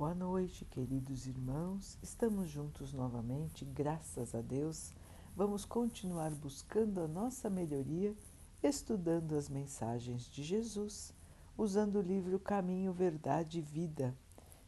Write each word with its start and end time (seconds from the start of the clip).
Boa 0.00 0.14
noite, 0.14 0.64
queridos 0.64 1.26
irmãos. 1.26 1.98
Estamos 2.02 2.48
juntos 2.48 2.94
novamente, 2.94 3.66
graças 3.66 4.34
a 4.34 4.40
Deus. 4.40 4.94
Vamos 5.36 5.66
continuar 5.66 6.30
buscando 6.30 7.02
a 7.02 7.06
nossa 7.06 7.50
melhoria, 7.50 8.16
estudando 8.62 9.36
as 9.36 9.50
mensagens 9.50 10.24
de 10.24 10.42
Jesus, 10.42 11.12
usando 11.54 11.96
o 11.96 12.00
livro 12.00 12.40
Caminho, 12.40 12.94
Verdade 12.94 13.58
e 13.58 13.60
Vida, 13.60 14.16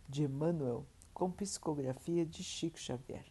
de 0.06 0.24
Emmanuel, 0.24 0.84
com 1.14 1.30
psicografia 1.30 2.26
de 2.26 2.44
Chico 2.44 2.78
Xavier. 2.78 3.24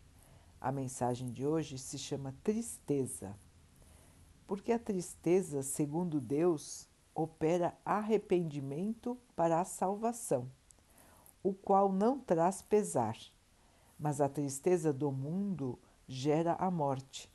A 0.60 0.72
mensagem 0.72 1.32
de 1.32 1.46
hoje 1.46 1.78
se 1.78 2.00
chama 2.00 2.36
Tristeza, 2.44 3.38
porque 4.48 4.72
a 4.72 4.80
tristeza, 4.80 5.62
segundo 5.62 6.20
Deus, 6.20 6.90
opera 7.14 7.78
arrependimento 7.86 9.16
para 9.36 9.62
a 9.62 9.66
salvação 9.66 10.50
o 11.44 11.54
qual 11.54 11.92
não 11.92 12.20
traz 12.20 12.62
pesar, 12.62 13.18
mas 13.98 14.22
a 14.22 14.30
tristeza 14.30 14.94
do 14.94 15.12
mundo 15.12 15.78
gera 16.08 16.54
a 16.54 16.70
morte. 16.70 17.32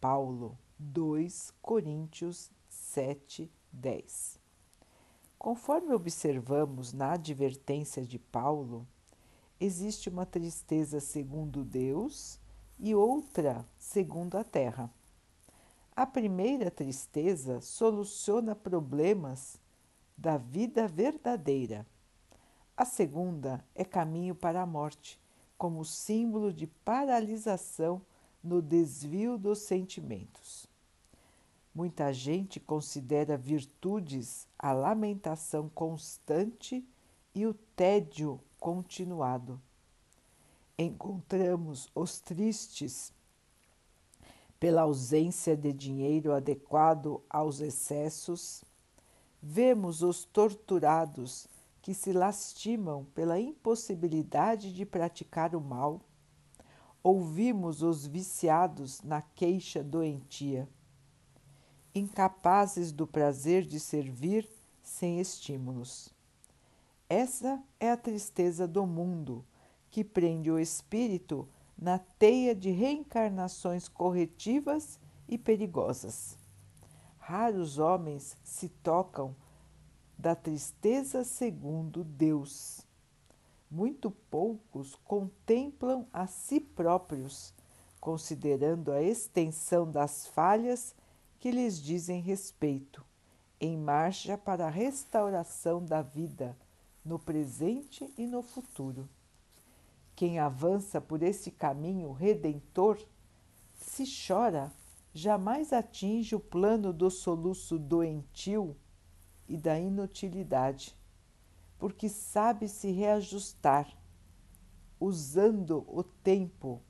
Paulo 0.00 0.58
2 0.78 1.52
Coríntios 1.62 2.50
7, 2.68 3.50
10. 3.72 4.38
Conforme 5.38 5.92
observamos 5.92 6.92
na 6.92 7.12
advertência 7.12 8.04
de 8.04 8.18
Paulo, 8.18 8.86
existe 9.60 10.08
uma 10.08 10.26
tristeza 10.26 11.00
segundo 11.00 11.64
Deus 11.64 12.40
e 12.78 12.94
outra 12.94 13.64
segundo 13.78 14.36
a 14.36 14.44
terra. 14.44 14.90
A 15.94 16.04
primeira 16.04 16.70
tristeza 16.70 17.60
soluciona 17.60 18.54
problemas 18.56 19.60
da 20.16 20.36
vida 20.36 20.88
verdadeira 20.88 21.86
a 22.76 22.84
segunda 22.84 23.64
é 23.74 23.84
caminho 23.84 24.34
para 24.34 24.62
a 24.62 24.66
morte, 24.66 25.20
como 25.56 25.84
símbolo 25.84 26.52
de 26.52 26.66
paralisação 26.66 28.02
no 28.42 28.60
desvio 28.60 29.38
dos 29.38 29.60
sentimentos. 29.60 30.66
Muita 31.74 32.12
gente 32.12 32.58
considera 32.58 33.36
virtudes 33.36 34.46
a 34.58 34.72
lamentação 34.72 35.68
constante 35.68 36.84
e 37.34 37.46
o 37.46 37.54
tédio 37.54 38.40
continuado. 38.58 39.60
Encontramos 40.76 41.88
os 41.94 42.20
tristes 42.20 43.12
pela 44.58 44.82
ausência 44.82 45.56
de 45.56 45.72
dinheiro 45.72 46.32
adequado 46.32 47.22
aos 47.28 47.60
excessos, 47.60 48.64
vemos 49.42 50.02
os 50.02 50.24
torturados 50.24 51.46
que 51.84 51.92
se 51.92 52.14
lastimam 52.14 53.04
pela 53.14 53.38
impossibilidade 53.38 54.72
de 54.72 54.86
praticar 54.86 55.54
o 55.54 55.60
mal, 55.60 56.00
ouvimos 57.02 57.82
os 57.82 58.06
viciados 58.06 59.02
na 59.02 59.20
queixa 59.20 59.84
doentia, 59.84 60.66
incapazes 61.94 62.90
do 62.90 63.06
prazer 63.06 63.66
de 63.66 63.78
servir 63.78 64.48
sem 64.80 65.20
estímulos. 65.20 66.08
Essa 67.06 67.62
é 67.78 67.90
a 67.90 67.98
tristeza 67.98 68.66
do 68.66 68.86
mundo 68.86 69.44
que 69.90 70.02
prende 70.02 70.50
o 70.50 70.58
espírito 70.58 71.46
na 71.76 71.98
teia 71.98 72.54
de 72.54 72.70
reencarnações 72.70 73.88
corretivas 73.88 74.98
e 75.28 75.36
perigosas. 75.36 76.38
Raros 77.18 77.78
homens 77.78 78.38
se 78.42 78.70
tocam 78.70 79.36
da 80.18 80.34
tristeza 80.34 81.24
segundo 81.24 82.04
Deus. 82.04 82.80
Muito 83.70 84.10
poucos 84.10 84.94
contemplam 85.04 86.06
a 86.12 86.26
si 86.26 86.60
próprios, 86.60 87.52
considerando 88.00 88.92
a 88.92 89.02
extensão 89.02 89.90
das 89.90 90.26
falhas 90.26 90.94
que 91.40 91.50
lhes 91.50 91.80
dizem 91.80 92.20
respeito, 92.20 93.04
em 93.60 93.76
marcha 93.76 94.38
para 94.38 94.66
a 94.66 94.70
restauração 94.70 95.84
da 95.84 96.02
vida 96.02 96.56
no 97.04 97.18
presente 97.18 98.10
e 98.16 98.26
no 98.26 98.42
futuro. 98.42 99.08
Quem 100.16 100.38
avança 100.38 101.00
por 101.00 101.22
esse 101.22 101.50
caminho 101.50 102.12
redentor, 102.12 102.98
se 103.74 104.04
chora, 104.26 104.72
jamais 105.12 105.72
atinge 105.72 106.34
o 106.34 106.40
plano 106.40 106.92
do 106.92 107.10
soluço 107.10 107.78
doentio 107.78 108.76
e 109.48 109.56
da 109.56 109.78
inutilidade, 109.78 110.96
porque 111.78 112.08
sabe 112.08 112.68
se 112.68 112.90
reajustar, 112.90 113.94
usando 114.98 115.84
o 115.88 116.02
tempo 116.02 116.80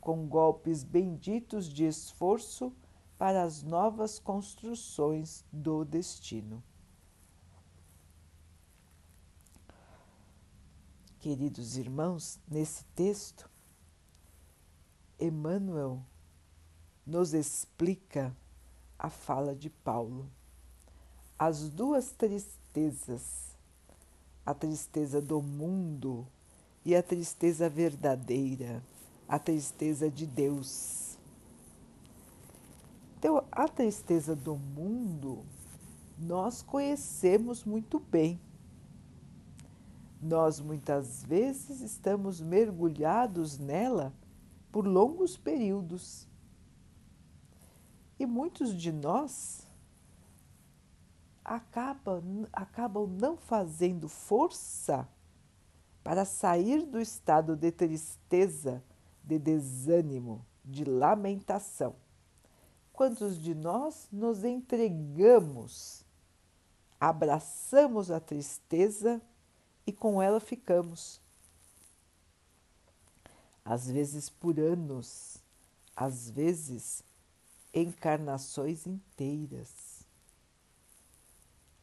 com 0.00 0.26
golpes 0.26 0.84
benditos 0.84 1.68
de 1.68 1.84
esforço 1.84 2.72
para 3.18 3.42
as 3.42 3.62
novas 3.62 4.18
construções 4.18 5.44
do 5.50 5.84
destino. 5.84 6.62
Queridos 11.18 11.76
irmãos, 11.76 12.38
nesse 12.46 12.84
texto, 12.94 13.50
Emmanuel 15.18 16.04
nos 17.04 17.34
explica 17.34 18.36
a 18.98 19.10
fala 19.10 19.54
de 19.54 19.68
Paulo 19.68 20.30
as 21.38 21.68
duas 21.68 22.10
tristezas, 22.12 23.54
a 24.44 24.54
tristeza 24.54 25.20
do 25.20 25.42
mundo 25.42 26.26
e 26.84 26.94
a 26.94 27.02
tristeza 27.02 27.68
verdadeira, 27.68 28.82
a 29.28 29.38
tristeza 29.38 30.10
de 30.10 30.26
Deus. 30.26 31.18
Então, 33.18 33.44
a 33.50 33.68
tristeza 33.68 34.34
do 34.34 34.56
mundo 34.56 35.44
nós 36.18 36.62
conhecemos 36.62 37.64
muito 37.64 37.98
bem. 37.98 38.40
Nós 40.22 40.60
muitas 40.60 41.22
vezes 41.24 41.80
estamos 41.80 42.40
mergulhados 42.40 43.58
nela 43.58 44.14
por 44.72 44.86
longos 44.86 45.36
períodos. 45.36 46.26
E 48.18 48.24
muitos 48.24 48.74
de 48.74 48.90
nós 48.90 49.65
acaba, 51.46 52.20
acabam 52.52 53.06
não 53.06 53.36
fazendo 53.36 54.08
força 54.08 55.08
para 56.02 56.24
sair 56.24 56.84
do 56.84 57.00
estado 57.00 57.54
de 57.54 57.70
tristeza, 57.70 58.82
de 59.22 59.38
desânimo, 59.38 60.44
de 60.64 60.84
lamentação. 60.84 61.94
Quantos 62.92 63.40
de 63.40 63.54
nós 63.54 64.08
nos 64.10 64.42
entregamos, 64.42 66.04
abraçamos 66.98 68.10
a 68.10 68.18
tristeza 68.18 69.22
e 69.86 69.92
com 69.92 70.20
ela 70.20 70.40
ficamos? 70.40 71.20
Às 73.64 73.88
vezes 73.88 74.28
por 74.28 74.58
anos, 74.58 75.38
às 75.94 76.28
vezes 76.28 77.04
encarnações 77.72 78.86
inteiras 78.86 79.85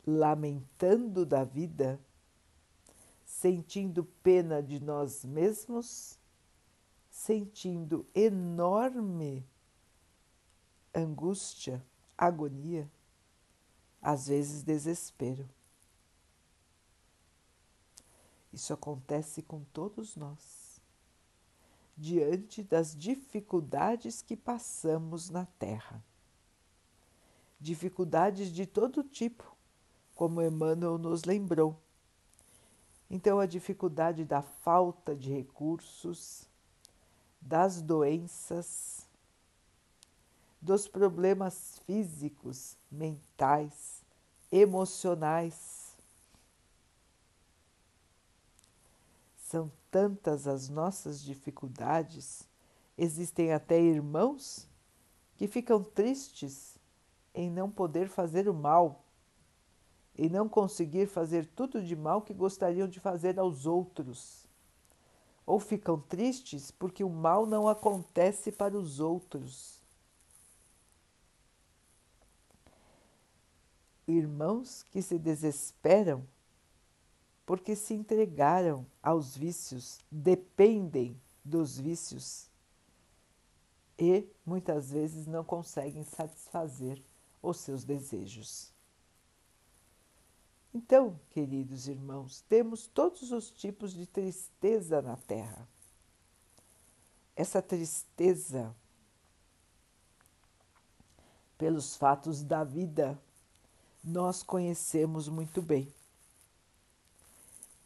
lamentando 0.06 1.26
da 1.26 1.44
vida, 1.44 2.00
sentindo 3.24 4.04
pena 4.22 4.62
de 4.62 4.80
nós 4.80 5.24
mesmos, 5.24 6.20
sentindo 7.10 8.06
enorme 8.14 9.46
angústia, 10.94 11.84
agonia, 12.18 12.90
às 14.02 14.28
vezes 14.28 14.64
desespero. 14.64 15.50
Isso 18.52 18.72
acontece 18.72 19.42
com 19.42 19.64
todos 19.74 20.16
nós, 20.16 20.80
diante 21.98 22.62
das 22.62 22.96
dificuldades 22.96 24.22
que 24.22 24.38
passamos 24.38 25.30
na 25.30 25.46
Terra. 25.46 26.04
Dificuldades 27.60 28.52
de 28.52 28.68
todo 28.68 29.04
tipo, 29.04 29.53
como 30.16 30.42
Emmanuel 30.42 30.98
nos 30.98 31.24
lembrou. 31.24 31.76
Então, 33.10 33.40
a 33.40 33.46
dificuldade 33.46 34.26
da 34.26 34.42
falta 34.42 35.16
de 35.16 35.32
recursos, 35.32 36.48
das 37.40 37.82
doenças, 37.82 39.08
dos 40.62 40.88
problemas 40.88 41.82
físicos, 41.86 42.78
mentais, 42.90 44.02
emocionais. 44.52 45.96
São 49.38 49.70
tantas 49.92 50.48
as 50.48 50.70
nossas 50.70 51.22
dificuldades, 51.22 52.48
existem 52.98 53.52
até 53.52 53.80
irmãos 53.80 54.68
que 55.36 55.48
ficam 55.48 55.84
tristes 55.84 56.78
em 57.36 57.52
não 57.52 57.70
poder 57.70 58.08
fazer 58.08 58.48
o 58.48 58.54
mal 58.54 59.03
e 60.18 60.30
não 60.30 60.48
conseguir 60.48 61.08
fazer 61.08 61.46
tudo 61.46 61.84
de 61.84 61.96
mal 61.96 62.22
que 62.22 62.34
gostariam 62.34 62.88
de 62.88 63.00
fazer 63.00 63.40
aos 63.40 63.66
outros. 63.66 64.44
ou 65.46 65.60
ficam 65.60 66.00
tristes 66.00 66.72
porque 66.72 67.04
o 67.04 67.10
mal 67.10 67.46
não 67.46 67.68
acontece 67.68 68.52
para 68.52 68.78
os 68.78 69.02
outros. 69.02 69.82
Irmãos 74.08 74.84
que 74.84 75.02
se 75.02 75.20
desesperam 75.20 76.26
porque 77.46 77.76
se 77.76 77.94
entregaram 77.94 78.86
aos 79.02 79.36
vícios, 79.36 80.00
dependem 80.10 81.20
dos 81.44 81.78
vícios 81.78 82.50
e 84.00 84.26
muitas 84.46 84.92
vezes 84.92 85.28
não 85.28 85.44
conseguem 85.44 86.04
satisfazer 86.04 87.02
os 87.42 87.58
seus 87.58 87.84
desejos. 87.84 88.72
Então, 90.74 91.20
queridos 91.30 91.88
irmãos, 91.88 92.42
temos 92.50 92.88
todos 92.88 93.32
os 93.32 93.52
tipos 93.52 93.94
de 93.94 94.08
tristeza 94.08 95.02
na 95.02 95.16
Terra. 95.16 95.68
Essa 97.36 97.62
tristeza 97.62 98.76
pelos 101.58 101.96
fatos 101.96 102.44
da 102.44 102.64
vida 102.64 103.20
nós 104.04 104.42
conhecemos 104.42 105.30
muito 105.30 105.62
bem. 105.62 105.88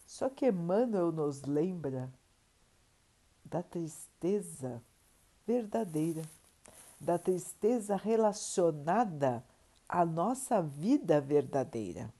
Só 0.06 0.30
que 0.30 0.48
Emmanuel 0.48 1.12
nos 1.12 1.44
lembra 1.44 2.12
da 3.44 3.62
tristeza 3.62 4.82
verdadeira, 5.46 6.24
da 7.00 7.20
tristeza 7.20 7.96
relacionada 7.96 9.44
à 9.88 10.06
nossa 10.06 10.62
vida 10.62 11.22
verdadeira. 11.22 12.12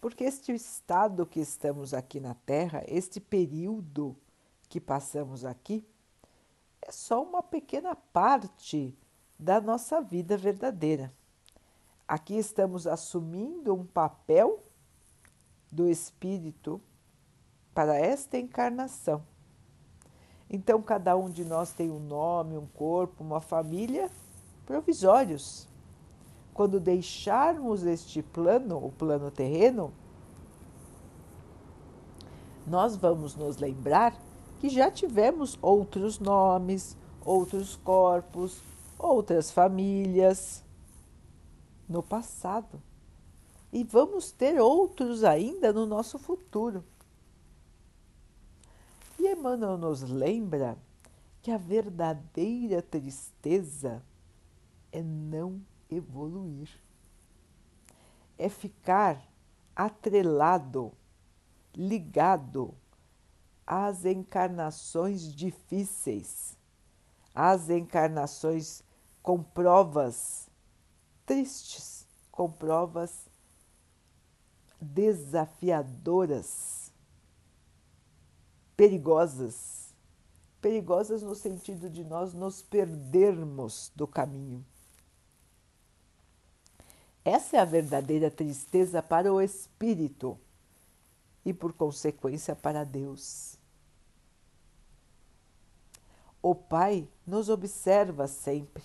Porque 0.00 0.24
este 0.24 0.52
estado 0.52 1.26
que 1.26 1.40
estamos 1.40 1.92
aqui 1.92 2.20
na 2.20 2.34
Terra, 2.34 2.82
este 2.88 3.20
período 3.20 4.16
que 4.68 4.80
passamos 4.80 5.44
aqui, 5.44 5.86
é 6.80 6.90
só 6.90 7.22
uma 7.22 7.42
pequena 7.42 7.94
parte 7.94 8.96
da 9.38 9.60
nossa 9.60 10.00
vida 10.00 10.36
verdadeira. 10.36 11.12
Aqui 12.08 12.36
estamos 12.36 12.86
assumindo 12.86 13.74
um 13.74 13.84
papel 13.84 14.62
do 15.70 15.88
Espírito 15.88 16.80
para 17.74 17.96
esta 17.96 18.38
encarnação. 18.38 19.22
Então, 20.48 20.82
cada 20.82 21.16
um 21.16 21.30
de 21.30 21.44
nós 21.44 21.72
tem 21.72 21.90
um 21.90 22.00
nome, 22.00 22.56
um 22.56 22.66
corpo, 22.66 23.22
uma 23.22 23.40
família 23.40 24.10
provisórios. 24.66 25.69
Quando 26.52 26.80
deixarmos 26.80 27.84
este 27.84 28.22
plano, 28.22 28.84
o 28.84 28.90
plano 28.92 29.30
terreno, 29.30 29.92
nós 32.66 32.96
vamos 32.96 33.34
nos 33.34 33.56
lembrar 33.56 34.16
que 34.60 34.68
já 34.68 34.90
tivemos 34.90 35.58
outros 35.62 36.18
nomes, 36.18 36.96
outros 37.24 37.76
corpos, 37.76 38.60
outras 38.98 39.50
famílias 39.50 40.62
no 41.88 42.02
passado. 42.02 42.80
E 43.72 43.82
vamos 43.84 44.30
ter 44.30 44.60
outros 44.60 45.24
ainda 45.24 45.72
no 45.72 45.86
nosso 45.86 46.18
futuro. 46.18 46.84
E 49.18 49.28
Emmanuel 49.28 49.78
nos 49.78 50.02
lembra 50.02 50.76
que 51.42 51.50
a 51.50 51.56
verdadeira 51.56 52.82
tristeza 52.82 54.02
é 54.92 55.02
não 55.02 55.60
evoluir, 55.90 56.68
é 58.38 58.48
ficar 58.48 59.20
atrelado, 59.74 60.92
ligado 61.74 62.72
às 63.66 64.04
encarnações 64.04 65.34
difíceis, 65.34 66.56
às 67.34 67.68
encarnações 67.70 68.84
com 69.22 69.42
provas 69.42 70.48
tristes, 71.26 72.06
com 72.30 72.50
provas 72.50 73.28
desafiadoras 74.80 76.80
perigosas. 78.80 79.94
Perigosas 80.58 81.22
no 81.22 81.34
sentido 81.34 81.90
de 81.90 82.02
nós 82.02 82.32
nos 82.32 82.62
perdermos 82.62 83.92
do 83.94 84.06
caminho. 84.06 84.64
Essa 87.32 87.58
é 87.58 87.60
a 87.60 87.64
verdadeira 87.64 88.28
tristeza 88.28 89.00
para 89.00 89.32
o 89.32 89.40
espírito 89.40 90.36
e, 91.44 91.54
por 91.54 91.72
consequência, 91.72 92.56
para 92.56 92.82
Deus. 92.82 93.56
O 96.42 96.56
Pai 96.56 97.06
nos 97.24 97.48
observa 97.48 98.26
sempre 98.26 98.82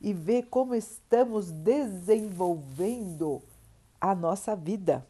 e 0.00 0.14
vê 0.14 0.42
como 0.42 0.74
estamos 0.74 1.50
desenvolvendo 1.50 3.42
a 4.00 4.14
nossa 4.14 4.56
vida. 4.56 5.06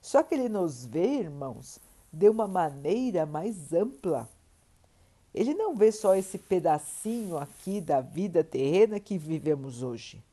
Só 0.00 0.22
que 0.22 0.36
ele 0.36 0.48
nos 0.48 0.86
vê, 0.86 1.18
irmãos, 1.18 1.80
de 2.12 2.28
uma 2.28 2.46
maneira 2.46 3.26
mais 3.26 3.72
ampla. 3.72 4.28
Ele 5.34 5.52
não 5.52 5.74
vê 5.74 5.90
só 5.90 6.14
esse 6.14 6.38
pedacinho 6.38 7.38
aqui 7.38 7.80
da 7.80 8.00
vida 8.00 8.44
terrena 8.44 9.00
que 9.00 9.18
vivemos 9.18 9.82
hoje. 9.82 10.27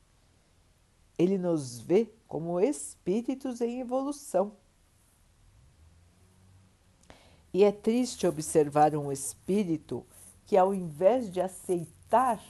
Ele 1.18 1.38
nos 1.38 1.78
vê 1.78 2.12
como 2.26 2.60
espíritos 2.60 3.60
em 3.60 3.80
evolução. 3.80 4.52
E 7.52 7.64
é 7.64 7.72
triste 7.72 8.26
observar 8.26 8.94
um 8.94 9.10
espírito 9.10 10.06
que, 10.44 10.56
ao 10.56 10.74
invés 10.74 11.30
de 11.30 11.40
aceitar 11.40 12.42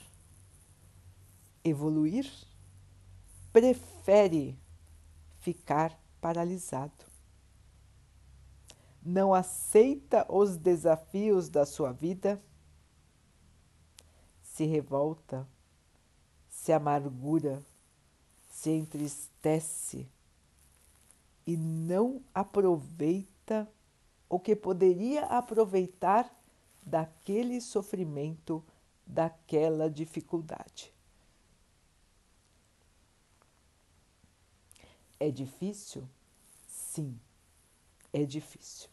evoluir, 1.63 2.29
prefere 3.51 4.57
ficar 5.39 5.97
paralisado 6.19 7.07
não 9.07 9.33
aceita 9.33 10.25
os 10.29 10.57
desafios 10.57 11.47
da 11.47 11.65
sua 11.65 11.93
vida, 11.93 12.43
se 14.43 14.65
revolta, 14.65 15.47
se 16.49 16.73
amargura, 16.73 17.63
se 18.57 18.71
entristece 18.71 20.09
e 21.45 21.55
não 21.55 22.23
aproveita 22.33 23.71
o 24.27 24.39
que 24.39 24.55
poderia 24.55 25.25
aproveitar 25.25 26.35
daquele 26.81 27.61
sofrimento, 27.61 28.65
daquela 29.05 29.87
dificuldade. 29.87 30.91
É 35.19 35.29
difícil? 35.29 36.09
Sim, 36.67 37.15
é 38.11 38.25
difícil. 38.25 38.89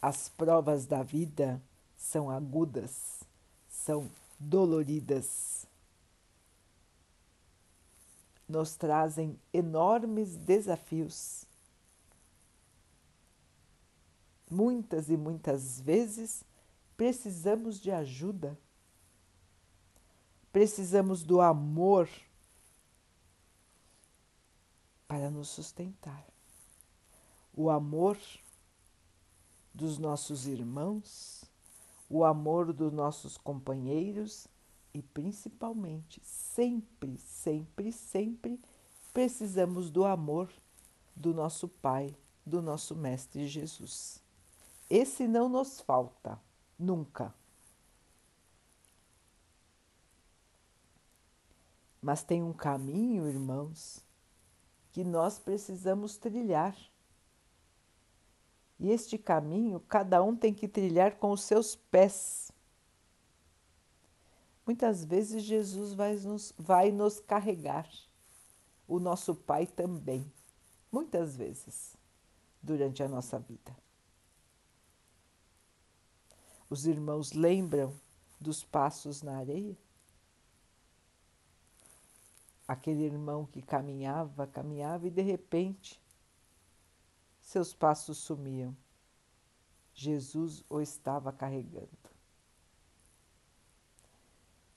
As 0.00 0.28
provas 0.28 0.86
da 0.86 1.02
vida 1.02 1.60
são 1.96 2.30
agudas, 2.30 3.24
são 3.68 4.08
doloridas. 4.38 5.66
Nos 8.52 8.76
trazem 8.76 9.40
enormes 9.50 10.36
desafios. 10.36 11.46
Muitas 14.50 15.08
e 15.08 15.16
muitas 15.16 15.80
vezes 15.80 16.44
precisamos 16.94 17.80
de 17.80 17.90
ajuda, 17.90 18.58
precisamos 20.52 21.22
do 21.22 21.40
amor 21.40 22.06
para 25.08 25.30
nos 25.30 25.48
sustentar. 25.48 26.26
O 27.54 27.70
amor 27.70 28.18
dos 29.72 29.96
nossos 29.96 30.46
irmãos, 30.46 31.42
o 32.06 32.22
amor 32.22 32.74
dos 32.74 32.92
nossos 32.92 33.38
companheiros 33.38 34.46
e 34.94 35.02
principalmente, 35.02 36.20
sempre, 36.24 37.18
sempre, 37.18 37.92
sempre 37.92 38.60
precisamos 39.12 39.90
do 39.90 40.04
amor 40.04 40.52
do 41.14 41.32
nosso 41.32 41.68
Pai, 41.68 42.16
do 42.44 42.60
nosso 42.60 42.94
Mestre 42.94 43.46
Jesus. 43.46 44.22
Esse 44.88 45.26
não 45.26 45.48
nos 45.48 45.80
falta, 45.80 46.40
nunca. 46.78 47.34
Mas 52.00 52.22
tem 52.22 52.42
um 52.42 52.52
caminho, 52.52 53.28
irmãos, 53.28 54.04
que 54.90 55.04
nós 55.04 55.38
precisamos 55.38 56.16
trilhar 56.16 56.76
e 58.82 58.90
este 58.90 59.16
caminho 59.16 59.78
cada 59.78 60.20
um 60.24 60.34
tem 60.34 60.52
que 60.52 60.66
trilhar 60.66 61.16
com 61.16 61.30
os 61.30 61.42
seus 61.42 61.76
pés. 61.76 62.51
Muitas 64.64 65.04
vezes 65.04 65.42
Jesus 65.42 65.92
vai 65.92 66.14
nos, 66.16 66.52
vai 66.56 66.90
nos 66.92 67.18
carregar, 67.20 67.88
o 68.86 69.00
nosso 69.00 69.34
Pai 69.34 69.66
também, 69.66 70.30
muitas 70.90 71.36
vezes, 71.36 71.96
durante 72.62 73.02
a 73.02 73.08
nossa 73.08 73.38
vida. 73.38 73.76
Os 76.68 76.86
irmãos 76.86 77.32
lembram 77.32 77.94
dos 78.40 78.64
passos 78.64 79.22
na 79.22 79.36
areia? 79.38 79.76
Aquele 82.66 83.02
irmão 83.02 83.46
que 83.46 83.60
caminhava, 83.60 84.46
caminhava 84.46 85.06
e 85.06 85.10
de 85.10 85.22
repente 85.22 86.00
seus 87.40 87.74
passos 87.74 88.18
sumiam. 88.18 88.74
Jesus 89.94 90.64
o 90.70 90.80
estava 90.80 91.32
carregando. 91.32 92.01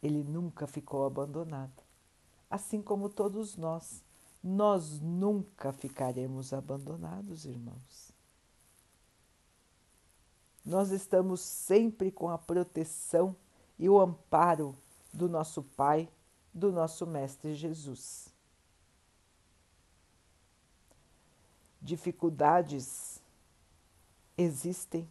Ele 0.05 0.23
nunca 0.23 0.67
ficou 0.67 1.03
abandonado, 1.03 1.81
assim 2.47 2.79
como 2.79 3.09
todos 3.09 3.57
nós. 3.57 4.03
Nós 4.43 4.99
nunca 4.99 5.73
ficaremos 5.73 6.53
abandonados, 6.53 7.45
irmãos. 7.45 8.11
Nós 10.63 10.91
estamos 10.91 11.41
sempre 11.41 12.11
com 12.11 12.29
a 12.29 12.37
proteção 12.37 13.35
e 13.79 13.89
o 13.89 13.99
amparo 13.99 14.77
do 15.11 15.27
nosso 15.27 15.63
Pai, 15.63 16.07
do 16.53 16.71
nosso 16.71 17.07
Mestre 17.07 17.55
Jesus. 17.55 18.31
Dificuldades 21.81 23.19
existem, 24.37 25.09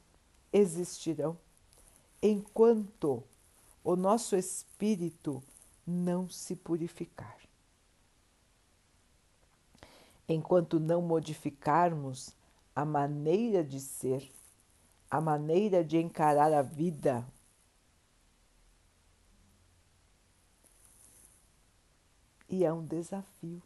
existirão, 0.53 1.37
enquanto 2.23 3.25
o 3.85 3.95
nosso 3.95 4.35
espírito 4.35 5.43
não 5.87 6.27
se 6.27 6.57
purificar. 6.57 7.39
Enquanto 10.27 10.81
não 10.81 11.03
modificarmos 11.03 12.35
a 12.75 12.83
maneira 12.87 13.63
de 13.63 13.79
ser, 13.79 14.33
a 15.11 15.21
maneira 15.21 15.85
de 15.85 15.99
encarar 15.99 16.51
a 16.55 16.63
vida, 16.63 17.25
e 22.49 22.65
é 22.65 22.73
um 22.73 22.87
desafio. 22.87 23.63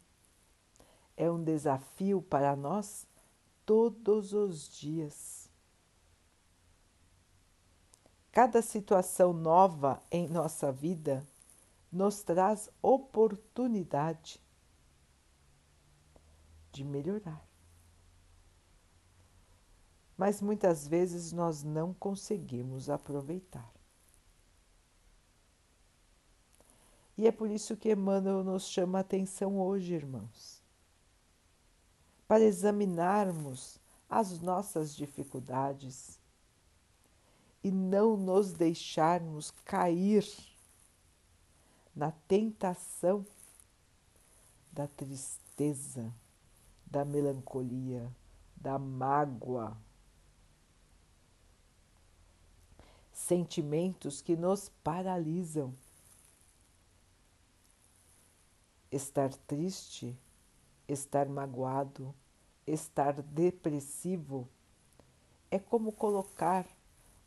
É 1.15 1.31
um 1.31 1.41
desafio 1.41 2.21
para 2.21 2.55
nós 2.57 3.07
todos 3.65 4.33
os 4.33 4.67
dias. 4.77 5.38
Cada 8.31 8.61
situação 8.61 9.33
nova 9.33 10.01
em 10.11 10.27
nossa 10.27 10.71
vida 10.71 11.25
nos 11.91 12.21
traz 12.21 12.69
oportunidade 12.81 14.39
de 16.71 16.83
melhorar. 16.83 17.43
Mas 20.15 20.41
muitas 20.41 20.87
vezes 20.87 21.31
nós 21.31 21.63
não 21.63 21.93
conseguimos 21.93 22.89
aproveitar. 22.89 23.73
E 27.17 27.27
é 27.27 27.31
por 27.31 27.49
isso 27.49 27.75
que 27.75 27.91
Emmanuel 27.91 28.43
nos 28.43 28.67
chama 28.67 28.99
a 28.99 29.01
atenção 29.01 29.59
hoje, 29.59 29.93
irmãos, 29.93 30.61
para 32.27 32.43
examinarmos 32.43 33.79
as 34.09 34.39
nossas 34.39 34.95
dificuldades 34.95 36.18
e 37.63 37.71
não 37.71 38.15
nos 38.15 38.53
deixarmos 38.53 39.51
cair 39.65 40.25
na 41.95 42.11
tentação 42.11 43.25
da 44.71 44.87
tristeza, 44.87 46.13
da 46.85 47.03
melancolia, 47.03 48.09
da 48.55 48.79
mágoa. 48.79 49.77
Sentimentos 53.11 54.21
que 54.21 54.37
nos 54.37 54.69
paralisam 54.81 55.75
estar 58.91 59.33
triste, 59.33 60.17
estar 60.87 61.27
magoado, 61.27 62.15
estar 62.65 63.21
depressivo 63.21 64.47
é 65.51 65.59
como 65.59 65.91
colocar 65.91 66.65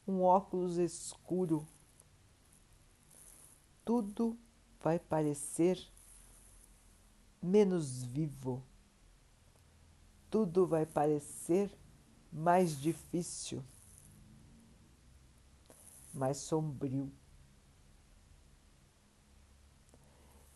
um 0.06 0.22
óculos 0.22 0.76
escuro. 0.78 1.66
Tudo 3.84 4.38
vai 4.80 4.98
parecer 4.98 5.78
menos 7.42 8.02
vivo. 8.04 8.62
Tudo 10.30 10.66
vai 10.66 10.86
parecer 10.86 11.70
mais 12.32 12.80
difícil, 12.80 13.62
mais 16.14 16.38
sombrio. 16.38 17.12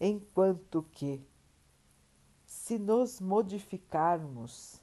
Enquanto 0.00 0.82
que, 0.82 1.22
se 2.46 2.78
nos 2.78 3.20
modificarmos 3.20 4.80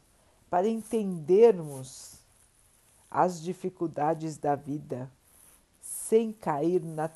para 0.50 0.67
entendermos 0.67 2.22
as 3.13 3.39
dificuldades 3.39 4.38
da 4.38 4.55
vida, 4.55 5.10
sem 5.79 6.34
cair 6.34 6.82
na, 6.84 7.08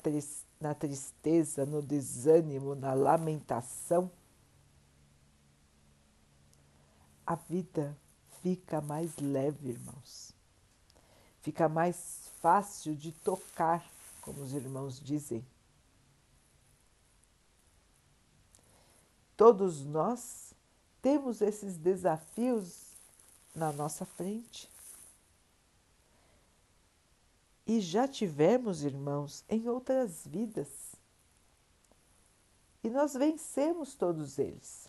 na 0.60 0.72
tristeza, 0.72 1.66
no 1.66 1.82
desânimo, 1.82 2.76
na 2.76 2.94
lamentação, 2.94 4.08
a 7.26 7.34
vida 7.34 7.98
fica 8.40 8.80
mais 8.80 9.16
leve, 9.16 9.70
irmãos. 9.70 10.32
Fica 11.40 11.68
mais 11.68 12.30
fácil 12.40 12.94
de 12.94 13.10
tocar, 13.10 13.84
como 14.22 14.40
os 14.40 14.52
irmãos 14.52 15.00
dizem. 15.00 15.44
Todos 19.36 19.84
nós 19.84 20.54
temos 21.02 21.40
esses 21.40 21.76
desafios 21.76 22.92
na 23.52 23.72
nossa 23.72 24.04
frente. 24.04 24.77
E 27.68 27.80
já 27.82 28.08
tivemos, 28.08 28.82
irmãos, 28.82 29.44
em 29.46 29.68
outras 29.68 30.26
vidas. 30.26 30.68
E 32.82 32.88
nós 32.88 33.12
vencemos 33.12 33.94
todos 33.94 34.38
eles. 34.38 34.88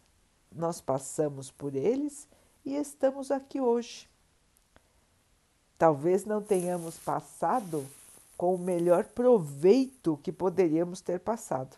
Nós 0.50 0.80
passamos 0.80 1.52
por 1.52 1.76
eles 1.76 2.26
e 2.64 2.76
estamos 2.76 3.32
aqui 3.32 3.60
hoje. 3.60 4.10
Talvez 5.78 6.24
não 6.24 6.42
tenhamos 6.42 6.98
passado 6.98 7.86
com 8.38 8.56
o 8.56 8.58
melhor 8.58 9.04
proveito 9.04 10.18
que 10.24 10.32
poderíamos 10.32 11.02
ter 11.02 11.20
passado. 11.20 11.76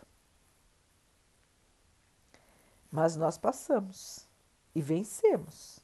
Mas 2.92 3.16
nós 3.16 3.36
passamos 3.36 4.24
e 4.72 4.80
vencemos. 4.80 5.80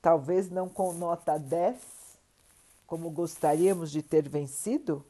Talvez 0.00 0.48
não 0.48 0.66
com 0.66 0.94
nota 0.94 1.38
10, 1.38 1.93
como 2.86 3.10
gostaríamos 3.10 3.90
de 3.90 4.02
ter 4.02 4.28
vencido, 4.28 5.04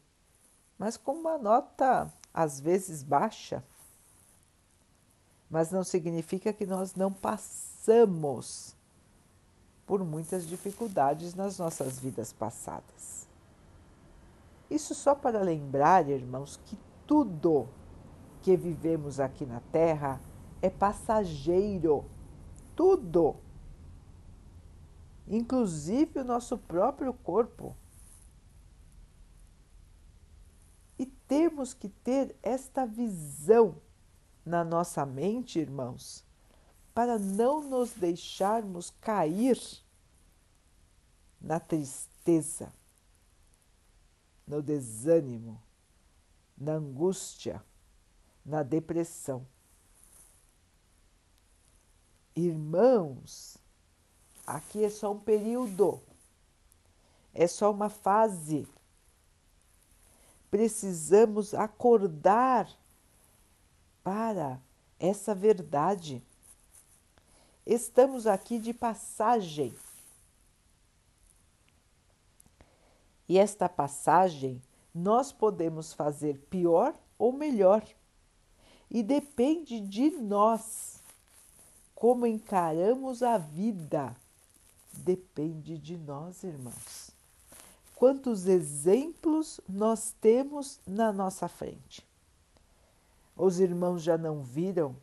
mas 0.79 0.97
com 0.97 1.13
uma 1.13 1.39
nota 1.39 2.13
às 2.33 2.61
vezes 2.61 3.03
baixa. 3.03 3.63
Mas 5.49 5.71
não 5.71 5.85
significa 5.85 6.53
que 6.53 6.67
nós 6.67 6.95
não 6.95 7.13
passamos 7.13 8.75
por 9.87 10.03
muitas 10.05 10.47
dificuldades 10.47 11.35
nas 11.35 11.59
nossas 11.59 11.99
vidas 11.99 12.33
passadas. 12.33 13.29
Isso 14.71 14.95
só 14.95 15.15
para 15.15 15.43
lembrar, 15.43 16.09
irmãos, 16.09 16.59
que 16.65 16.77
tudo 17.07 17.69
que 18.43 18.57
vivemos 18.57 19.21
aqui 19.21 19.47
na 19.47 19.61
Terra 19.73 20.21
é 20.61 20.71
passageiro. 20.71 22.05
Tudo. 22.75 23.37
Inclusive 25.27 26.21
o 26.21 26.25
nosso 26.25 26.59
próprio 26.59 27.13
corpo. 27.15 27.77
E 30.99 31.07
temos 31.07 31.73
que 31.73 31.89
ter 31.89 32.37
esta 32.43 32.87
visão 32.87 33.81
na 34.45 34.63
nossa 34.63 35.07
mente, 35.07 35.59
irmãos, 35.59 36.25
para 36.93 37.19
não 37.19 37.63
nos 37.63 37.93
deixarmos 37.93 38.91
cair 39.01 39.59
na 41.41 41.59
tristeza, 41.59 42.73
no 44.47 44.63
desânimo, 44.63 45.61
na 46.57 46.73
angústia, 46.73 47.65
na 48.45 48.63
depressão. 48.63 49.47
Irmãos, 52.37 53.59
aqui 54.47 54.85
é 54.85 54.91
só 54.91 55.13
um 55.13 55.19
período, 55.19 56.01
é 57.33 57.47
só 57.47 57.71
uma 57.71 57.89
fase. 57.89 58.67
Precisamos 60.51 61.53
acordar 61.55 62.69
para 64.03 64.61
essa 65.01 65.35
verdade. 65.35 66.23
Estamos 67.67 68.27
aqui 68.27 68.59
de 68.59 68.73
passagem. 68.73 69.75
E 73.29 73.39
esta 73.39 73.69
passagem 73.69 74.63
nós 74.95 75.33
podemos 75.33 75.93
fazer 75.93 76.39
pior 76.51 76.95
ou 77.19 77.33
melhor. 77.33 77.83
E 78.91 79.03
depende 79.03 79.81
de 79.81 80.11
nós 80.11 81.03
como 81.95 82.27
encaramos 82.27 83.23
a 83.23 83.39
vida. 83.39 84.15
Depende 84.99 85.79
de 85.79 85.97
nós, 85.97 86.43
irmãos. 86.43 87.11
Quantos 87.95 88.47
exemplos 88.47 89.61
nós 89.69 90.15
temos 90.21 90.81
na 90.87 91.13
nossa 91.13 91.49
frente? 91.49 92.07
Os 93.37 93.61
irmãos 93.61 94.03
já 94.03 94.19
não 94.19 94.43
viram 94.43 94.97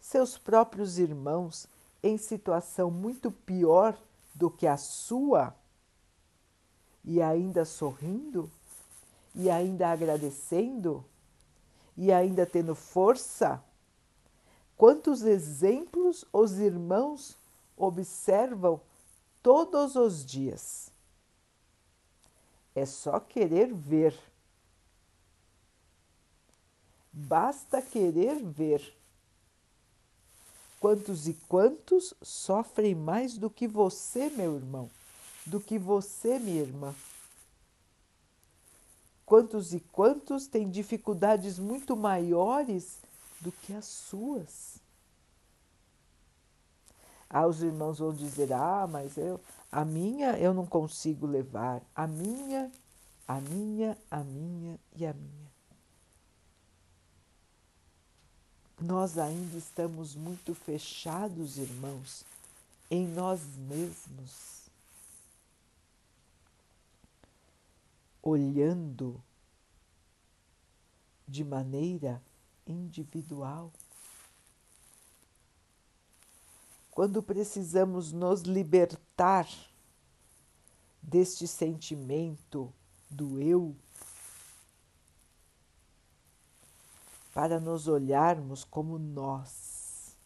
seus 0.00 0.38
próprios 0.38 0.98
irmãos 0.98 1.66
em 2.02 2.16
situação 2.16 2.90
muito 2.90 3.30
pior 3.30 3.98
do 4.34 4.50
que 4.50 4.66
a 4.66 4.76
sua 4.76 5.54
e 7.04 7.20
ainda 7.20 7.64
sorrindo? 7.64 8.50
e 9.38 9.48
ainda 9.48 9.90
agradecendo 9.90 11.04
e 11.96 12.12
ainda 12.12 12.44
tendo 12.44 12.74
força? 12.74 13.62
Quantos 14.76 15.22
exemplos 15.22 16.24
os 16.32 16.58
irmãos 16.58 17.36
observam 17.78 18.80
todos 19.42 19.96
os 19.96 20.24
dias? 20.24 20.90
É 22.74 22.84
só 22.86 23.18
querer 23.18 23.72
ver. 23.72 24.18
Basta 27.12 27.80
querer 27.80 28.42
ver. 28.44 28.96
Quantos 30.80 31.26
e 31.26 31.34
quantos 31.48 32.14
sofrem 32.22 32.94
mais 32.94 33.36
do 33.36 33.50
que 33.50 33.66
você, 33.66 34.30
meu 34.30 34.54
irmão, 34.54 34.88
do 35.44 35.60
que 35.60 35.76
você, 35.76 36.38
minha 36.38 36.62
irmã? 36.62 36.94
Quantos 39.26 39.74
e 39.74 39.80
quantos 39.80 40.46
têm 40.46 40.70
dificuldades 40.70 41.58
muito 41.58 41.96
maiores 41.96 42.98
do 43.40 43.50
que 43.50 43.72
as 43.74 43.86
suas? 43.86 44.80
Os 47.30 47.62
irmãos 47.62 47.98
vão 47.98 48.12
dizer: 48.12 48.52
"Ah, 48.52 48.86
mas 48.86 49.16
eu, 49.16 49.40
a 49.70 49.84
minha 49.84 50.38
eu 50.38 50.54
não 50.54 50.66
consigo 50.66 51.26
levar. 51.26 51.82
A 51.94 52.06
minha, 52.06 52.70
a 53.26 53.40
minha, 53.40 53.96
a 54.10 54.24
minha 54.24 54.78
e 54.96 55.06
a 55.06 55.12
minha." 55.12 55.48
Nós 58.80 59.18
ainda 59.18 59.58
estamos 59.58 60.14
muito 60.14 60.54
fechados, 60.54 61.58
irmãos, 61.58 62.24
em 62.90 63.06
nós 63.06 63.40
mesmos. 63.56 64.58
olhando 68.28 69.22
de 71.26 71.44
maneira 71.44 72.22
individual. 72.66 73.72
Quando 76.98 77.22
precisamos 77.22 78.10
nos 78.10 78.40
libertar 78.40 79.48
deste 81.00 81.46
sentimento 81.46 82.74
do 83.08 83.40
eu, 83.40 83.72
para 87.32 87.60
nos 87.60 87.86
olharmos 87.86 88.64
como 88.64 88.98
nós. 88.98 90.16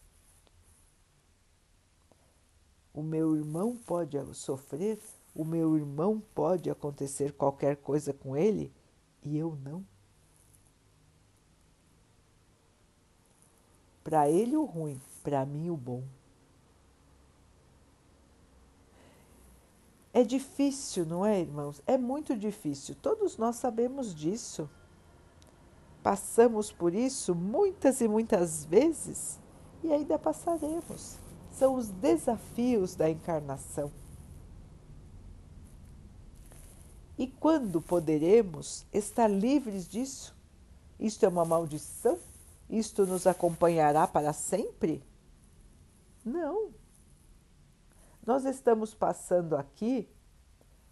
O 2.91 3.03
meu 3.03 3.35
irmão 3.35 3.77
pode 3.77 4.17
sofrer 4.33 4.99
o 5.35 5.45
meu 5.45 5.77
irmão 5.77 6.23
pode 6.33 6.71
acontecer 6.71 7.33
qualquer 7.33 7.77
coisa 7.77 8.11
com 8.11 8.35
ele 8.35 8.73
e 9.21 9.37
eu 9.37 9.55
não? 9.63 9.85
Para 14.03 14.27
ele 14.27 14.57
o 14.57 14.65
ruim, 14.65 14.99
para 15.21 15.45
mim 15.45 15.69
o 15.69 15.77
bom. 15.77 16.03
É 20.13 20.23
difícil, 20.23 21.05
não 21.05 21.25
é, 21.25 21.41
irmãos? 21.41 21.81
É 21.87 21.97
muito 21.97 22.37
difícil. 22.37 22.95
Todos 23.01 23.35
nós 23.35 23.55
sabemos 23.55 24.13
disso. 24.13 24.69
Passamos 26.03 26.71
por 26.71 26.93
isso 26.93 27.33
muitas 27.33 27.99
e 27.99 28.07
muitas 28.07 28.63
vezes 28.63 29.39
e 29.83 29.91
ainda 29.91 30.19
passaremos. 30.19 31.17
São 31.51 31.75
os 31.75 31.89
desafios 31.89 32.95
da 32.95 33.09
encarnação. 33.09 33.91
E 37.17 37.27
quando 37.27 37.81
poderemos 37.81 38.85
estar 38.93 39.27
livres 39.27 39.87
disso? 39.87 40.35
Isto 40.99 41.25
é 41.25 41.29
uma 41.29 41.45
maldição? 41.45 42.17
Isto 42.69 43.05
nos 43.05 43.27
acompanhará 43.27 44.07
para 44.07 44.33
sempre? 44.33 45.03
Não. 46.25 46.69
Nós 48.25 48.45
estamos 48.45 48.93
passando 48.93 49.55
aqui 49.55 50.09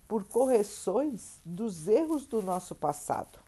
por 0.08 0.26
correções 0.26 1.40
dos 1.46 1.88
erros 1.88 2.26
do 2.28 2.42
nosso 2.42 2.76
passado. 2.76 3.40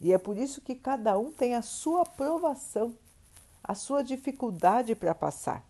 E 0.00 0.12
é 0.12 0.18
por 0.18 0.36
isso 0.36 0.60
que 0.60 0.74
cada 0.74 1.18
um 1.18 1.30
tem 1.30 1.54
a 1.54 1.62
sua 1.62 2.04
provação, 2.04 2.96
a 3.62 3.74
sua 3.74 4.02
dificuldade 4.02 4.94
para 4.94 5.14
passar. 5.14 5.64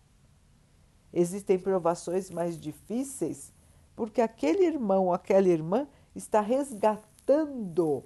Existem 1.11 1.59
provações 1.59 2.29
mais 2.29 2.59
difíceis 2.59 3.53
porque 3.95 4.21
aquele 4.21 4.65
irmão, 4.65 5.13
aquela 5.13 5.47
irmã 5.47 5.87
está 6.15 6.41
resgatando 6.41 8.03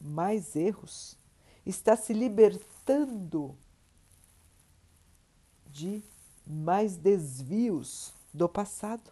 mais 0.00 0.56
erros, 0.56 1.16
está 1.66 1.96
se 1.96 2.12
libertando 2.12 3.54
de 5.66 6.02
mais 6.50 6.96
desvios 6.96 8.12
do 8.32 8.48
passado. 8.48 9.10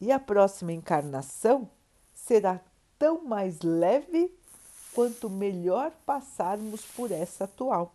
E 0.00 0.10
a 0.10 0.18
próxima 0.18 0.72
encarnação 0.72 1.68
será 2.14 2.60
tão 2.98 3.24
mais 3.24 3.60
leve 3.60 4.34
quanto 4.94 5.28
melhor 5.28 5.92
passarmos 6.06 6.84
por 6.84 7.10
essa 7.10 7.44
atual. 7.44 7.94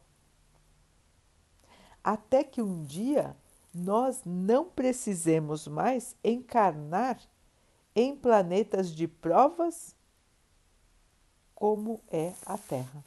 Até 2.04 2.44
que 2.44 2.62
um 2.62 2.84
dia 2.84 3.36
nós 3.74 4.22
não 4.26 4.66
precisemos 4.66 5.68
mais 5.68 6.16
encarnar 6.24 7.20
em 7.96 8.16
planetas 8.16 8.90
de 8.92 9.08
provas 9.08 9.96
como 11.56 12.02
é 12.10 12.34
a 12.46 12.58
Terra. 12.58 13.04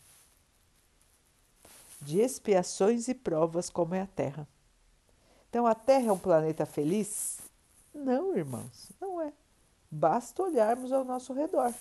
De 2.00 2.20
expiações 2.20 3.08
e 3.08 3.14
provas 3.14 3.68
como 3.68 3.94
é 3.94 4.02
a 4.02 4.06
Terra. 4.06 4.46
Então 5.48 5.66
a 5.66 5.74
Terra 5.74 6.08
é 6.08 6.12
um 6.12 6.18
planeta 6.18 6.64
feliz? 6.66 7.40
Não, 7.94 8.36
irmãos, 8.36 8.90
não 9.00 9.20
é. 9.20 9.32
Basta 9.90 10.42
olharmos 10.42 10.92
ao 10.92 11.04
nosso 11.04 11.32
redor. 11.32 11.72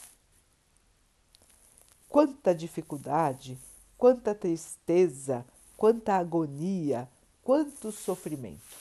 Quanta 2.10 2.56
dificuldade, 2.56 3.58
quanta 3.98 4.34
tristeza, 4.34 5.46
quanta 5.76 6.14
agonia, 6.14 7.08
quanto 7.44 7.92
sofrimento. 7.92 8.78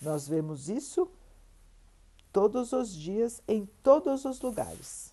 Nós 0.00 0.28
vemos 0.28 0.68
isso 0.68 1.08
todos 2.32 2.72
os 2.72 2.92
dias, 2.92 3.40
em 3.46 3.64
todos 3.82 4.24
os 4.24 4.40
lugares. 4.40 5.12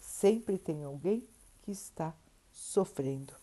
Sempre 0.00 0.56
tem 0.56 0.82
alguém 0.82 1.22
que 1.62 1.70
está 1.70 2.14
sofrendo. 2.50 3.41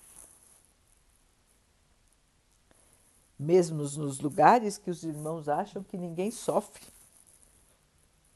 Mesmo 3.40 3.78
nos 3.78 4.20
lugares 4.20 4.78
que 4.78 4.90
os 4.90 5.04
irmãos 5.04 5.48
acham 5.48 5.82
que 5.82 5.98
ninguém 5.98 6.30
sofre, 6.30 6.84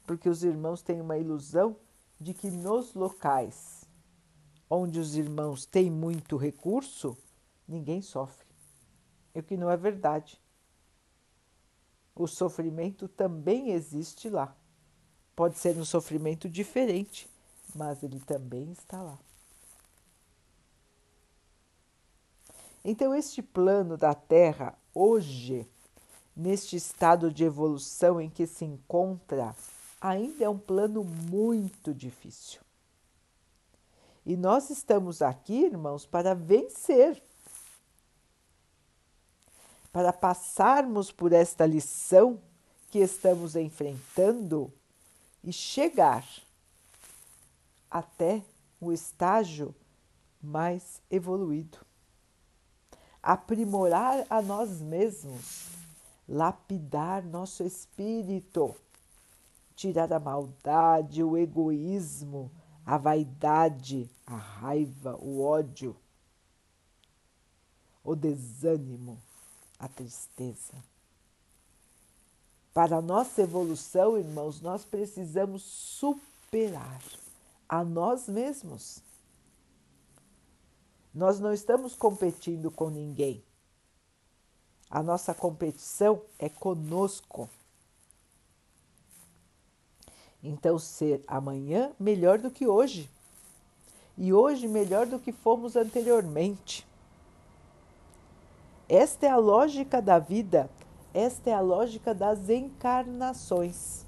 porque 0.06 0.30
os 0.30 0.44
irmãos 0.44 0.82
têm 0.82 1.02
uma 1.02 1.18
ilusão 1.18 1.76
de 2.20 2.34
que 2.34 2.50
nos 2.50 2.94
locais 2.94 3.84
onde 4.70 5.00
os 5.00 5.16
irmãos 5.16 5.66
têm 5.66 5.92
muito 5.92 6.38
recurso, 6.38 7.18
ninguém 7.68 8.02
sofre 8.02 8.44
o 9.34 9.42
que 9.42 9.58
não 9.58 9.70
é 9.70 9.76
verdade. 9.76 10.40
O 12.16 12.28
sofrimento 12.28 13.08
também 13.08 13.72
existe 13.72 14.30
lá. 14.30 14.56
Pode 15.36 15.58
ser 15.58 15.76
um 15.78 15.86
sofrimento 15.86 16.48
diferente, 16.48 17.28
mas 17.74 18.04
ele 18.04 18.20
também 18.20 18.72
está 18.72 19.02
lá. 19.02 19.18
Então, 22.86 23.16
este 23.16 23.42
plano 23.42 23.98
da 23.98 24.14
Terra, 24.14 24.78
hoje, 24.94 25.68
neste 26.36 26.76
estado 26.76 27.32
de 27.32 27.44
evolução 27.44 28.20
em 28.20 28.30
que 28.30 28.46
se 28.46 28.66
encontra, 28.66 29.56
ainda 30.00 30.46
é 30.46 30.50
um 30.50 30.58
plano 30.58 31.04
muito 31.04 31.94
difícil. 31.94 32.62
E 34.26 34.38
nós 34.38 34.70
estamos 34.70 35.22
aqui, 35.22 35.66
irmãos, 35.66 36.06
para 36.06 36.34
vencer 36.34 37.22
para 39.94 40.12
passarmos 40.12 41.12
por 41.12 41.32
esta 41.32 41.68
lição 41.68 42.42
que 42.90 42.98
estamos 42.98 43.56
enfrentando 43.56 44.74
e 45.44 45.54
chegar 45.54 46.28
até 47.92 48.44
o 48.82 48.92
estágio 48.92 49.74
mais 50.42 51.00
evoluído. 51.12 51.78
Aprimorar 53.24 54.28
a 54.30 54.42
nós 54.42 54.82
mesmos, 54.82 55.70
lapidar 56.28 57.24
nosso 57.24 57.64
espírito, 57.64 58.76
tirar 59.74 60.12
a 60.12 60.20
maldade, 60.20 61.24
o 61.24 61.38
egoísmo, 61.38 62.52
a 62.86 62.98
vaidade, 62.98 64.10
a 64.28 64.36
raiva, 64.36 65.16
o 65.22 65.42
ódio, 65.42 65.96
o 68.04 68.14
desânimo, 68.14 69.18
a 69.80 69.88
tristeza. 69.88 70.74
Para 72.74 72.98
a 72.98 73.02
nossa 73.02 73.42
evolução, 73.42 74.18
irmãos, 74.18 74.60
nós 74.60 74.84
precisamos 74.84 75.64
superar 75.64 77.02
a 77.70 77.84
nós 77.84 78.28
mesmos. 78.28 79.02
Nós 81.14 81.40
não 81.40 81.54
estamos 81.54 81.96
competindo 81.96 82.72
com 82.72 82.90
ninguém. 82.90 83.44
A 84.90 85.04
nossa 85.04 85.34
competição 85.34 86.22
é 86.40 86.50
conosco. 86.50 87.50
Então, 90.44 90.78
ser 90.80 91.24
amanhã 91.28 91.92
melhor 92.00 92.40
do 92.40 92.50
que 92.50 92.68
hoje. 92.68 93.10
E 94.18 94.34
hoje 94.34 94.68
melhor 94.68 95.06
do 95.06 95.20
que 95.20 95.32
fomos 95.32 95.76
anteriormente. 95.76 96.86
Esta 98.90 99.26
é 99.26 99.30
a 99.30 99.38
lógica 99.38 100.02
da 100.02 100.20
vida, 100.20 100.70
esta 101.14 101.50
é 101.50 101.54
a 101.54 101.62
lógica 101.62 102.14
das 102.14 102.50
encarnações. 102.50 104.06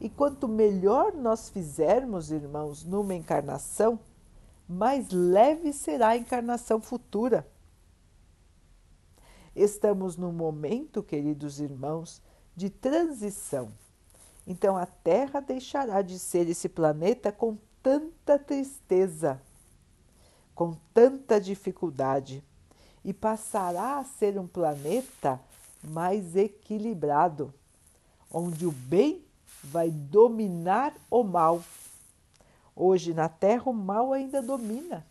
E 0.00 0.08
quanto 0.08 0.46
melhor 0.46 1.12
nós 1.12 1.50
fizermos, 1.50 2.30
irmãos, 2.30 2.84
numa 2.84 3.14
encarnação, 3.14 3.98
mais 4.68 5.08
leve 5.10 5.72
será 5.72 6.08
a 6.08 6.16
encarnação 6.16 6.80
futura. 6.80 7.46
Estamos 9.56 10.16
num 10.16 10.32
momento, 10.32 11.02
queridos 11.02 11.58
irmãos, 11.58 12.20
de 12.54 12.68
transição. 12.68 13.70
Então 14.46 14.76
a 14.76 14.86
Terra 14.86 15.40
deixará 15.40 16.02
de 16.02 16.18
ser 16.18 16.48
esse 16.48 16.68
planeta 16.68 17.32
com 17.32 17.56
tanta 17.82 18.38
tristeza, 18.38 19.40
com 20.54 20.76
tanta 20.92 21.40
dificuldade, 21.40 22.44
e 23.04 23.12
passará 23.14 23.98
a 23.98 24.04
ser 24.04 24.38
um 24.38 24.46
planeta 24.46 25.40
mais 25.82 26.36
equilibrado, 26.36 27.54
onde 28.30 28.66
o 28.66 28.72
bem 28.72 29.24
vai 29.62 29.90
dominar 29.90 30.94
o 31.10 31.22
mal. 31.22 31.62
Hoje 32.80 33.12
na 33.12 33.28
Terra 33.28 33.64
o 33.64 33.72
mal 33.72 34.12
ainda 34.12 34.40
domina. 34.40 35.04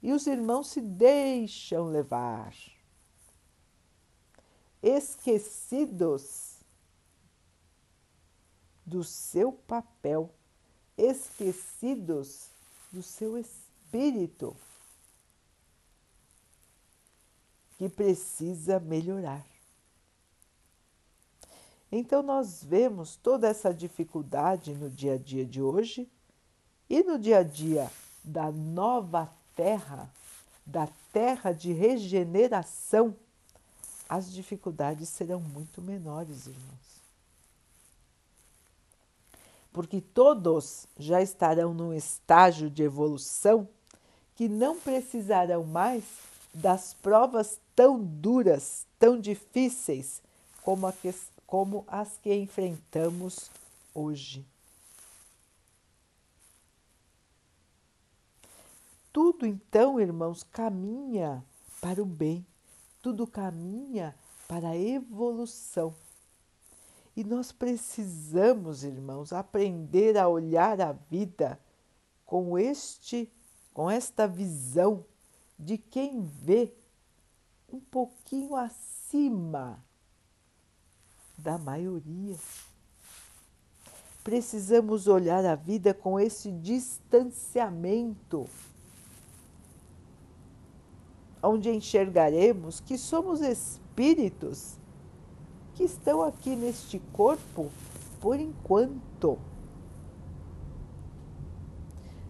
E 0.00 0.12
os 0.12 0.26
irmãos 0.28 0.68
se 0.68 0.80
deixam 0.80 1.86
levar, 1.86 2.54
esquecidos 4.80 6.58
do 8.86 9.02
seu 9.02 9.50
papel, 9.52 10.32
esquecidos 10.96 12.48
do 12.92 13.02
seu 13.02 13.36
espírito. 13.36 14.56
que 17.78 17.88
precisa 17.88 18.80
melhorar. 18.80 19.47
Então, 21.90 22.22
nós 22.22 22.62
vemos 22.62 23.16
toda 23.16 23.48
essa 23.48 23.72
dificuldade 23.72 24.74
no 24.74 24.90
dia 24.90 25.14
a 25.14 25.18
dia 25.18 25.44
de 25.44 25.62
hoje 25.62 26.08
e 26.88 27.02
no 27.02 27.18
dia 27.18 27.38
a 27.38 27.42
dia 27.42 27.90
da 28.22 28.52
nova 28.52 29.32
terra, 29.56 30.10
da 30.66 30.88
terra 31.12 31.52
de 31.52 31.72
regeneração, 31.72 33.16
as 34.08 34.30
dificuldades 34.32 35.08
serão 35.08 35.40
muito 35.40 35.80
menores, 35.80 36.46
irmãos. 36.46 36.88
Porque 39.72 40.00
todos 40.00 40.86
já 40.98 41.22
estarão 41.22 41.72
num 41.72 41.94
estágio 41.94 42.70
de 42.70 42.82
evolução 42.82 43.68
que 44.34 44.48
não 44.48 44.78
precisarão 44.78 45.64
mais 45.64 46.04
das 46.54 46.94
provas 46.94 47.60
tão 47.74 48.02
duras, 48.02 48.86
tão 48.98 49.20
difíceis 49.20 50.22
como, 50.62 50.90
que, 50.92 51.14
como 51.48 51.82
as 51.88 52.18
que 52.18 52.34
enfrentamos 52.34 53.50
hoje. 53.94 54.46
Tudo 59.10 59.46
então, 59.46 59.98
irmãos, 59.98 60.42
caminha 60.42 61.42
para 61.80 62.02
o 62.02 62.04
bem, 62.04 62.46
tudo 63.00 63.26
caminha 63.26 64.14
para 64.46 64.68
a 64.68 64.76
evolução. 64.76 65.94
E 67.16 67.24
nós 67.24 67.50
precisamos, 67.50 68.84
irmãos, 68.84 69.32
aprender 69.32 70.18
a 70.18 70.28
olhar 70.28 70.78
a 70.82 70.92
vida 70.92 71.58
com 72.26 72.58
este 72.58 73.32
com 73.72 73.90
esta 73.90 74.26
visão 74.26 75.02
de 75.58 75.78
quem 75.78 76.20
vê 76.20 76.74
um 77.72 77.80
pouquinho 77.80 78.54
acima 78.54 79.82
da 81.38 81.56
maioria. 81.56 82.36
Precisamos 84.22 85.06
olhar 85.06 85.44
a 85.44 85.54
vida 85.54 85.94
com 85.94 86.20
esse 86.20 86.50
distanciamento, 86.50 88.46
onde 91.42 91.70
enxergaremos 91.70 92.80
que 92.80 92.98
somos 92.98 93.40
espíritos 93.40 94.76
que 95.74 95.84
estão 95.84 96.22
aqui 96.22 96.54
neste 96.56 96.98
corpo 97.12 97.70
por 98.20 98.38
enquanto 98.38 99.38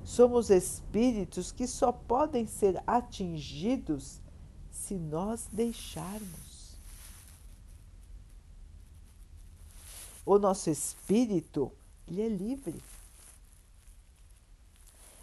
Somos 0.09 0.49
espíritos 0.49 1.53
que 1.53 1.67
só 1.67 1.93
podem 1.93 2.47
ser 2.47 2.83
atingidos 2.87 4.23
se 4.71 4.95
nós 4.95 5.47
deixarmos. 5.53 6.48
O 10.29 10.39
nosso 10.39 10.69
espírito, 10.69 11.73
ele 12.07 12.21
é 12.21 12.29
livre. 12.29 12.83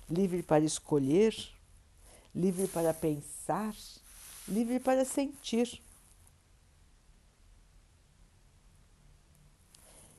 Livre 0.10 0.41
para 0.41 0.65
escolher, 0.65 1.32
livre 2.34 2.68
para 2.68 2.91
pensar, 2.91 3.76
livre 4.48 4.80
para 4.80 5.06
sentir. 5.06 5.80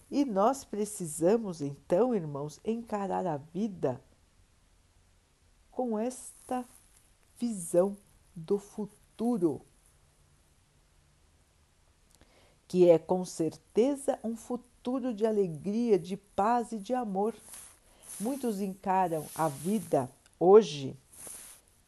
E 0.08 0.24
nós 0.24 0.62
precisamos, 0.64 1.60
então, 1.60 2.14
irmãos, 2.14 2.60
encarar 2.64 3.26
a 3.26 3.38
vida 3.38 4.00
com 5.68 5.98
esta 5.98 6.64
visão 7.36 7.96
do 8.36 8.56
futuro, 8.56 9.62
que 12.68 12.88
é 12.88 13.00
com 13.00 13.24
certeza 13.24 14.16
um 14.22 14.36
futuro 14.36 14.75
de 15.12 15.26
alegria, 15.26 15.98
de 15.98 16.16
paz 16.16 16.70
e 16.70 16.78
de 16.78 16.94
amor. 16.94 17.34
Muitos 18.20 18.60
encaram 18.60 19.26
a 19.34 19.48
vida 19.48 20.08
hoje 20.38 20.96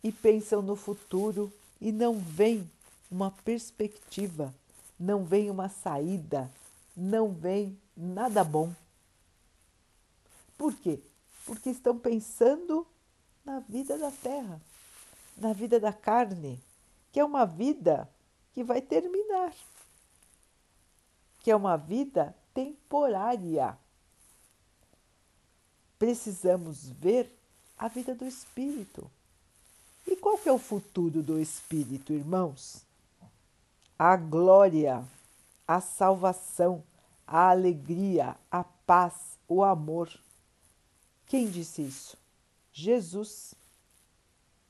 e 0.03 0.11
pensam 0.11 0.61
no 0.61 0.75
futuro 0.75 1.53
e 1.81 1.93
não 1.93 2.19
veem 2.19 2.69
uma 3.09 3.31
perspectiva, 3.31 4.53
não 4.99 5.25
veem 5.25 5.49
uma 5.49 5.69
saída, 5.69 6.51
não 6.97 7.33
veem 7.33 7.79
nada 7.97 8.43
bom. 8.43 8.75
Por 10.57 10.75
quê? 10.75 10.99
Porque 11.47 11.71
estão 11.71 11.97
pensando 11.97 12.85
na 13.45 13.61
vida 13.61 13.97
da 13.97 14.11
terra, 14.11 14.61
na 15.37 15.53
vida 15.53 15.79
da 15.79 15.93
carne, 15.93 16.61
que 17.13 17.21
é 17.21 17.25
uma 17.25 17.45
vida 17.45 18.11
que 18.53 18.65
vai 18.65 18.83
terminar, 18.83 19.55
que 21.39 21.51
é 21.53 21.55
uma 21.55 21.77
vida 21.77 22.35
temporária. 22.59 23.79
Precisamos 25.97 26.89
ver 26.89 27.33
a 27.79 27.87
vida 27.87 28.17
do 28.17 28.27
espírito. 28.27 29.09
E 30.05 30.17
qual 30.17 30.37
que 30.37 30.49
é 30.49 30.53
o 30.53 30.59
futuro 30.59 31.23
do 31.23 31.39
espírito, 31.39 32.13
irmãos? 32.13 32.83
A 33.97 34.17
glória, 34.17 35.07
a 35.69 35.81
salvação, 35.81 36.83
a 37.25 37.51
alegria, 37.51 38.37
a 38.51 38.65
paz, 38.65 39.39
o 39.47 39.63
amor. 39.63 40.11
Quem 41.27 41.49
disse 41.49 41.83
isso? 41.83 42.17
Jesus. 42.73 43.55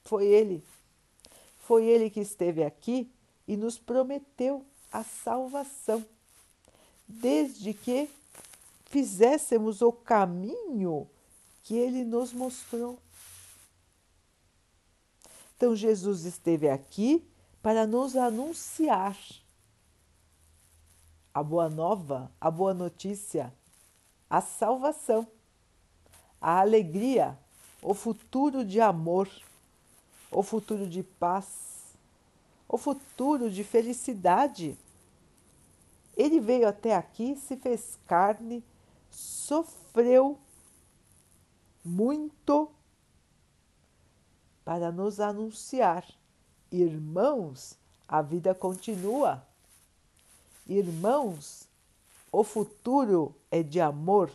Foi 0.04 0.26
Ele. 0.26 0.62
Foi 1.60 1.86
Ele 1.86 2.10
que 2.10 2.20
esteve 2.20 2.62
aqui 2.62 3.10
e 3.46 3.56
nos 3.56 3.78
prometeu 3.78 4.62
a 4.92 5.02
salvação. 5.02 6.04
Desde 7.08 7.72
que 7.72 8.10
fizéssemos 8.86 9.80
o 9.80 9.90
caminho 9.90 11.08
que 11.64 11.74
ele 11.74 12.04
nos 12.04 12.32
mostrou. 12.32 12.98
Então, 15.56 15.74
Jesus 15.74 16.24
esteve 16.24 16.68
aqui 16.68 17.26
para 17.62 17.86
nos 17.86 18.16
anunciar 18.16 19.18
a 21.34 21.42
boa 21.42 21.68
nova, 21.68 22.30
a 22.40 22.50
boa 22.50 22.72
notícia, 22.72 23.52
a 24.30 24.40
salvação, 24.40 25.26
a 26.40 26.60
alegria, 26.60 27.36
o 27.82 27.94
futuro 27.94 28.64
de 28.64 28.80
amor, 28.80 29.28
o 30.30 30.42
futuro 30.42 30.86
de 30.86 31.02
paz, 31.02 31.94
o 32.68 32.76
futuro 32.76 33.50
de 33.50 33.64
felicidade. 33.64 34.76
Ele 36.18 36.40
veio 36.40 36.66
até 36.66 36.96
aqui, 36.96 37.36
se 37.36 37.56
fez 37.56 37.96
carne, 38.04 38.64
sofreu 39.08 40.36
muito 41.84 42.68
para 44.64 44.90
nos 44.90 45.20
anunciar: 45.20 46.04
irmãos, 46.72 47.78
a 48.08 48.20
vida 48.20 48.52
continua. 48.52 49.46
Irmãos, 50.66 51.68
o 52.32 52.42
futuro 52.42 53.32
é 53.48 53.62
de 53.62 53.80
amor, 53.80 54.28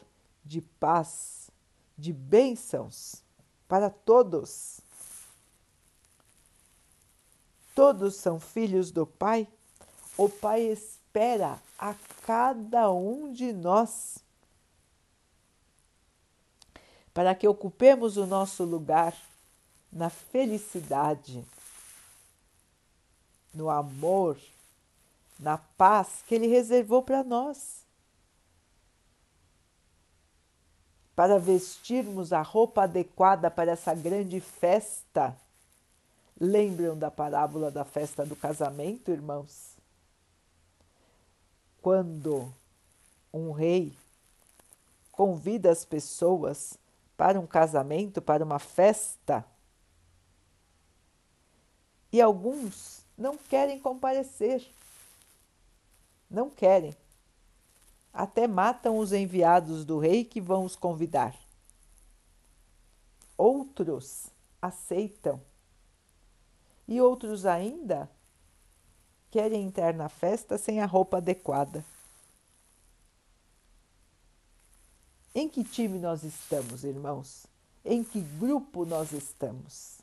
de 0.44 0.62
paz, 0.62 1.52
de 1.98 2.14
bênçãos 2.14 3.22
para 3.68 3.90
todos. 3.90 4.80
Todos 7.76 8.16
são 8.16 8.40
filhos 8.40 8.90
do 8.90 9.06
Pai. 9.06 9.48
O 10.18 10.30
Pai 10.30 10.62
espera 11.14 11.62
a 11.78 11.94
cada 12.26 12.92
um 12.92 13.32
de 13.32 13.54
nós 13.54 14.18
para 17.14 17.36
que 17.36 17.48
ocupemos 17.48 18.18
o 18.18 18.26
nosso 18.26 18.64
lugar 18.64 19.16
na 19.92 20.10
felicidade, 20.10 21.46
no 23.54 23.70
amor, 23.70 24.40
na 25.40 25.60
paz 25.60 26.24
que 26.28 26.34
Ele 26.34 26.48
reservou 26.48 27.04
para 27.04 27.24
nós. 27.24 27.84
Para 31.16 31.38
vestirmos 31.38 32.34
a 32.34 32.42
roupa 32.42 32.86
adequada 32.86 33.52
para 33.52 33.74
essa 33.74 33.94
grande 33.94 34.40
festa. 34.40 35.38
Lembram 36.42 36.98
da 36.98 37.12
parábola 37.12 37.70
da 37.70 37.86
festa 37.86 38.26
do 38.26 38.36
casamento, 38.36 39.12
irmãos? 39.12 39.73
Quando 41.84 42.52
um 43.34 43.52
rei 43.52 43.94
convida 45.12 45.70
as 45.70 45.86
pessoas 45.86 46.80
para 47.16 47.40
um 47.40 47.46
casamento, 47.46 48.22
para 48.22 48.44
uma 48.44 48.58
festa, 48.58 49.46
e 52.10 52.22
alguns 52.22 53.06
não 53.18 53.38
querem 53.38 53.80
comparecer. 53.80 54.66
Não 56.30 56.50
querem. 56.50 56.96
Até 58.14 58.48
matam 58.48 58.98
os 58.98 59.12
enviados 59.12 59.84
do 59.84 60.00
rei 60.00 60.24
que 60.24 60.40
vão 60.40 60.64
os 60.64 60.78
convidar. 60.78 61.36
Outros 63.38 64.28
aceitam. 64.62 65.42
E 66.88 67.02
outros 67.02 67.46
ainda 67.46 68.10
querem 69.34 69.64
entrar 69.64 69.96
na 69.96 70.10
festa 70.10 70.60
sem 70.60 70.80
a 70.80 70.86
roupa 70.86 71.18
adequada. 71.18 71.84
Em 75.34 75.50
que 75.50 75.64
time 75.64 75.98
nós 75.98 76.22
estamos, 76.22 76.84
irmãos? 76.84 77.48
Em 77.84 78.04
que 78.04 78.22
grupo 78.22 78.86
nós 78.86 79.12
estamos? 79.12 79.98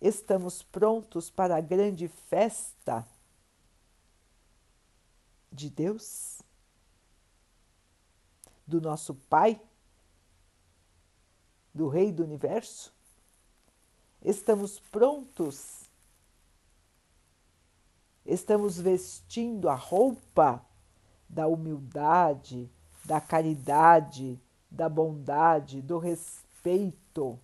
Estamos 0.00 0.62
prontos 0.62 1.28
para 1.28 1.56
a 1.56 1.60
grande 1.60 2.06
festa 2.06 3.04
de 5.50 5.68
Deus? 5.68 6.40
Do 8.64 8.80
nosso 8.80 9.16
Pai? 9.16 9.60
Do 11.74 11.88
Rei 11.88 12.12
do 12.12 12.22
Universo? 12.22 12.94
Estamos 14.22 14.78
prontos? 14.78 15.89
Estamos 18.30 18.80
vestindo 18.80 19.68
a 19.68 19.74
roupa 19.74 20.64
da 21.28 21.48
humildade, 21.48 22.70
da 23.04 23.20
caridade, 23.20 24.40
da 24.70 24.88
bondade, 24.88 25.82
do 25.82 25.98
respeito, 25.98 27.36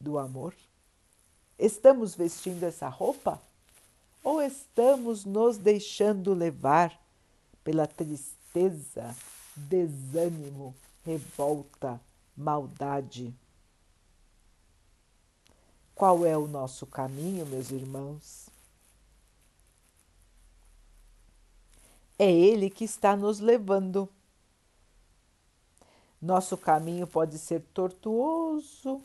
do 0.00 0.16
amor? 0.18 0.54
Estamos 1.58 2.14
vestindo 2.14 2.64
essa 2.64 2.88
roupa? 2.88 3.38
Ou 4.24 4.40
estamos 4.40 5.26
nos 5.26 5.58
deixando 5.58 6.32
levar 6.32 6.98
pela 7.62 7.86
tristeza, 7.86 9.14
desânimo, 9.54 10.74
revolta, 11.04 12.00
maldade? 12.34 13.34
Qual 15.98 16.24
é 16.24 16.38
o 16.38 16.46
nosso 16.46 16.86
caminho, 16.86 17.44
meus 17.44 17.72
irmãos? 17.72 18.48
É 22.16 22.30
Ele 22.30 22.70
que 22.70 22.84
está 22.84 23.16
nos 23.16 23.40
levando 23.40 24.08
nosso 26.22 26.56
caminho 26.56 27.04
pode 27.04 27.36
ser 27.36 27.62
tortuoso, 27.74 29.02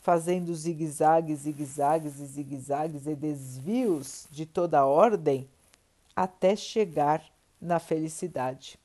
fazendo 0.00 0.54
zigue-zagues, 0.54 1.40
zigue-zagues 1.40 2.20
e 2.20 2.26
zigue-zagues 2.26 3.06
e 3.08 3.14
desvios 3.16 4.28
de 4.30 4.46
toda 4.46 4.86
ordem 4.86 5.48
até 6.14 6.54
chegar 6.54 7.20
na 7.60 7.80
felicidade. 7.80 8.78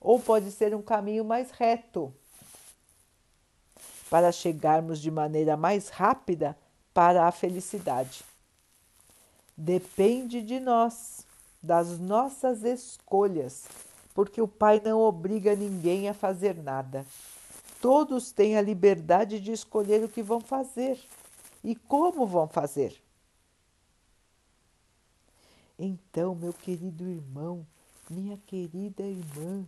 Ou 0.00 0.20
pode 0.20 0.52
ser 0.52 0.76
um 0.76 0.82
caminho 0.82 1.24
mais 1.24 1.50
reto, 1.50 2.14
para 4.12 4.30
chegarmos 4.30 5.00
de 5.00 5.10
maneira 5.10 5.56
mais 5.56 5.88
rápida 5.88 6.54
para 6.92 7.26
a 7.26 7.32
felicidade. 7.32 8.22
Depende 9.56 10.42
de 10.42 10.60
nós, 10.60 11.26
das 11.62 11.98
nossas 11.98 12.62
escolhas 12.62 13.64
porque 14.14 14.42
o 14.42 14.46
Pai 14.46 14.82
não 14.84 15.00
obriga 15.00 15.56
ninguém 15.56 16.10
a 16.10 16.12
fazer 16.12 16.54
nada. 16.62 17.06
Todos 17.80 18.30
têm 18.30 18.58
a 18.58 18.60
liberdade 18.60 19.40
de 19.40 19.50
escolher 19.50 20.04
o 20.04 20.08
que 20.10 20.22
vão 20.22 20.42
fazer 20.42 21.02
e 21.64 21.74
como 21.74 22.26
vão 22.26 22.46
fazer. 22.46 23.02
Então, 25.78 26.34
meu 26.34 26.52
querido 26.52 27.08
irmão, 27.08 27.66
minha 28.10 28.36
querida 28.46 29.04
irmã, 29.04 29.64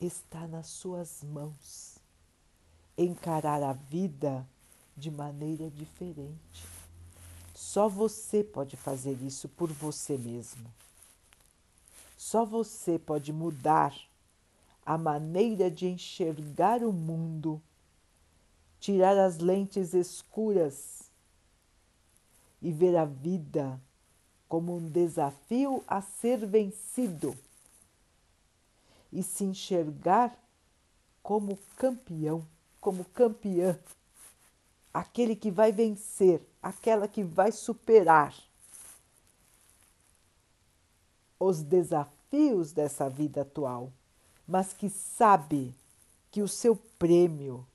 está 0.00 0.48
nas 0.48 0.66
suas 0.66 1.22
mãos 1.22 1.87
encarar 3.04 3.62
a 3.62 3.72
vida 3.72 4.46
de 4.96 5.10
maneira 5.10 5.70
diferente. 5.70 6.66
Só 7.54 7.88
você 7.88 8.42
pode 8.42 8.76
fazer 8.76 9.22
isso 9.22 9.48
por 9.48 9.70
você 9.70 10.18
mesmo. 10.18 10.68
Só 12.16 12.44
você 12.44 12.98
pode 12.98 13.32
mudar 13.32 13.94
a 14.84 14.98
maneira 14.98 15.70
de 15.70 15.86
enxergar 15.86 16.82
o 16.82 16.92
mundo, 16.92 17.62
tirar 18.80 19.16
as 19.16 19.38
lentes 19.38 19.94
escuras 19.94 21.10
e 22.60 22.72
ver 22.72 22.96
a 22.96 23.04
vida 23.04 23.80
como 24.48 24.76
um 24.76 24.88
desafio 24.88 25.84
a 25.86 26.00
ser 26.00 26.44
vencido 26.44 27.36
e 29.12 29.22
se 29.22 29.44
enxergar 29.44 30.36
como 31.22 31.58
campeão, 31.76 32.46
como 32.88 33.04
campeã, 33.04 33.78
aquele 34.94 35.36
que 35.36 35.50
vai 35.50 35.70
vencer, 35.70 36.40
aquela 36.62 37.06
que 37.06 37.22
vai 37.22 37.52
superar 37.52 38.34
os 41.38 41.62
desafios 41.62 42.72
dessa 42.72 43.06
vida 43.10 43.42
atual, 43.42 43.92
mas 44.46 44.72
que 44.72 44.88
sabe 44.88 45.74
que 46.30 46.40
o 46.40 46.48
seu 46.48 46.74
prêmio, 46.98 47.66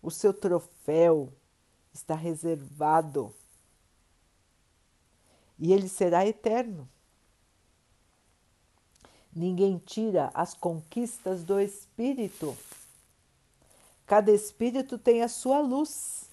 o 0.00 0.10
seu 0.10 0.32
troféu 0.32 1.30
está 1.92 2.14
reservado 2.14 3.34
e 5.58 5.74
ele 5.74 5.90
será 5.90 6.26
eterno. 6.26 6.88
Ninguém 9.30 9.76
tira 9.76 10.30
as 10.32 10.54
conquistas 10.54 11.44
do 11.44 11.60
espírito. 11.60 12.56
Cada 14.10 14.32
espírito 14.32 14.98
tem 14.98 15.22
a 15.22 15.28
sua 15.28 15.60
luz, 15.60 16.28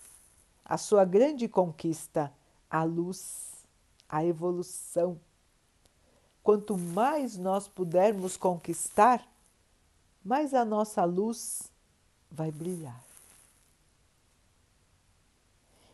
a 0.65 0.79
sua 0.79 1.05
grande 1.05 1.47
conquista, 1.47 2.33
a 2.67 2.83
luz, 2.83 3.51
a 4.09 4.25
evolução 4.25 5.19
quanto 6.41 6.75
mais 6.75 7.37
nós 7.37 7.67
pudermos 7.67 8.35
conquistar, 8.35 9.23
mais 10.25 10.55
a 10.55 10.65
nossa 10.65 11.05
luz 11.05 11.71
vai 12.31 12.49
brilhar. 12.49 12.99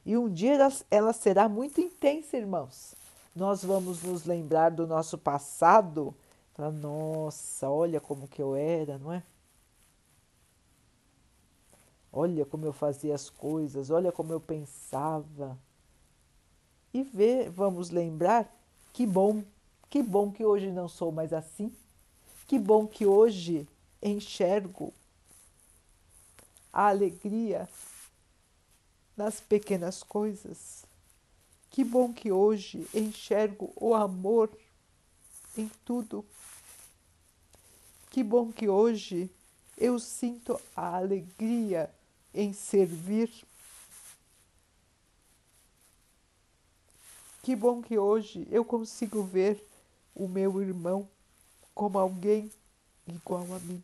E 0.06 0.16
um 0.16 0.30
dia 0.30 0.54
ela, 0.54 0.74
ela 0.90 1.12
será 1.12 1.50
muito 1.50 1.82
intensa, 1.82 2.38
irmãos. 2.38 2.96
Nós 3.36 3.62
vamos 3.62 4.02
nos 4.04 4.24
lembrar 4.24 4.70
do 4.70 4.88
nosso 4.88 5.18
passado. 5.18 6.16
Nossa, 6.58 7.70
olha 7.70 8.00
como 8.00 8.26
que 8.26 8.42
eu 8.42 8.56
era, 8.56 8.98
não 8.98 9.12
é? 9.12 9.22
Olha 12.16 12.46
como 12.46 12.64
eu 12.64 12.72
fazia 12.72 13.16
as 13.16 13.28
coisas, 13.28 13.90
olha 13.90 14.12
como 14.12 14.32
eu 14.32 14.40
pensava. 14.40 15.58
E 16.94 17.02
ver, 17.02 17.50
vamos 17.50 17.90
lembrar 17.90 18.48
que 18.94 19.08
bom, 19.08 19.44
que 19.90 20.04
bom 20.04 20.32
que 20.32 20.46
hoje 20.46 20.70
não 20.70 20.88
sou 20.88 21.12
mais 21.12 21.34
assim. 21.34 21.76
Que 22.46 22.60
bom 22.60 22.86
que 22.86 23.04
hoje 23.04 23.68
enxergo 24.00 24.94
a 26.72 26.90
alegria 26.90 27.68
nas 29.18 29.42
pequenas 29.42 30.04
coisas. 30.04 30.86
Que 31.72 31.84
bom 31.84 32.14
que 32.14 32.32
hoje 32.32 32.88
enxergo 32.94 33.74
o 33.76 33.96
amor 33.96 34.52
em 35.58 35.68
tudo. 35.84 36.24
Que 38.12 38.24
bom 38.24 38.52
que 38.52 38.70
hoje 38.70 39.32
eu 39.76 39.98
sinto 39.98 40.62
a 40.76 40.98
alegria 40.98 41.90
em 42.34 42.54
servir. 42.54 43.30
Que 47.42 47.56
bom 47.56 47.82
que 47.82 47.98
hoje 47.98 48.48
eu 48.50 48.64
consigo 48.64 49.24
ver 49.24 49.64
o 50.16 50.28
meu 50.28 50.62
irmão 50.62 51.08
como 51.76 52.00
alguém 52.00 52.52
igual 53.08 53.44
a 53.54 53.60
mim. 53.60 53.84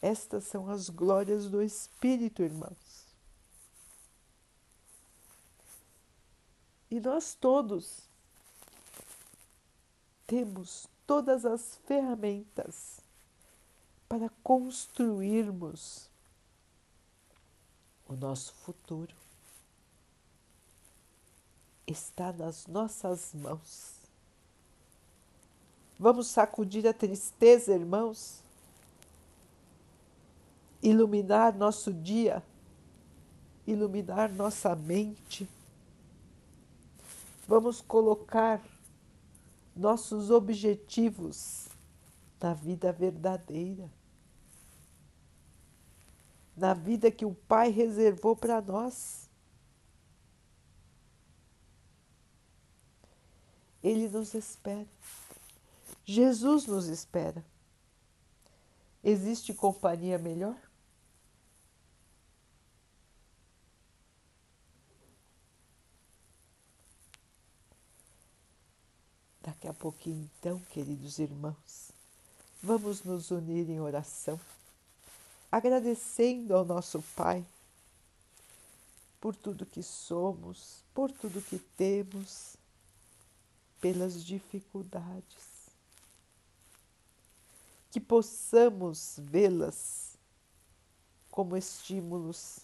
Estas 0.00 0.44
são 0.44 0.70
as 0.70 0.88
glórias 0.88 1.48
do 1.48 1.62
Espírito, 1.62 2.42
irmãos. 2.42 3.06
E 6.90 6.98
nós 6.98 7.34
todos 7.34 8.08
temos 10.26 10.88
todas 11.06 11.44
as 11.44 11.76
ferramentas 11.86 12.99
para 14.10 14.28
construirmos 14.42 16.10
o 18.08 18.16
nosso 18.16 18.52
futuro. 18.54 19.14
Está 21.86 22.32
nas 22.32 22.66
nossas 22.66 23.32
mãos. 23.32 23.92
Vamos 25.96 26.26
sacudir 26.26 26.88
a 26.88 26.92
tristeza, 26.92 27.72
irmãos, 27.72 28.42
iluminar 30.82 31.56
nosso 31.56 31.92
dia, 31.92 32.42
iluminar 33.64 34.32
nossa 34.32 34.74
mente. 34.74 35.48
Vamos 37.46 37.80
colocar 37.80 38.60
nossos 39.76 40.32
objetivos 40.32 41.68
na 42.40 42.54
vida 42.54 42.90
verdadeira, 42.90 43.99
na 46.60 46.74
vida 46.74 47.10
que 47.10 47.24
o 47.24 47.34
Pai 47.34 47.70
reservou 47.70 48.36
para 48.36 48.60
nós. 48.60 49.26
Ele 53.82 54.06
nos 54.10 54.34
espera. 54.34 54.86
Jesus 56.04 56.66
nos 56.66 56.86
espera. 56.86 57.42
Existe 59.02 59.54
companhia 59.54 60.18
melhor? 60.18 60.54
Daqui 69.40 69.66
a 69.66 69.72
pouquinho, 69.72 70.30
então, 70.38 70.58
queridos 70.70 71.18
irmãos, 71.18 71.90
vamos 72.62 73.02
nos 73.02 73.30
unir 73.30 73.70
em 73.70 73.80
oração, 73.80 74.38
agradecendo 75.50 76.54
ao 76.54 76.64
nosso 76.64 77.02
Pai 77.16 77.44
por 79.20 79.36
tudo 79.36 79.66
que 79.66 79.82
somos, 79.82 80.82
por 80.94 81.12
tudo 81.12 81.42
que 81.42 81.58
temos, 81.76 82.56
pelas 83.80 84.24
dificuldades. 84.24 85.50
Que 87.90 88.00
possamos 88.00 89.16
vê-las 89.18 90.16
como 91.30 91.56
estímulos, 91.56 92.60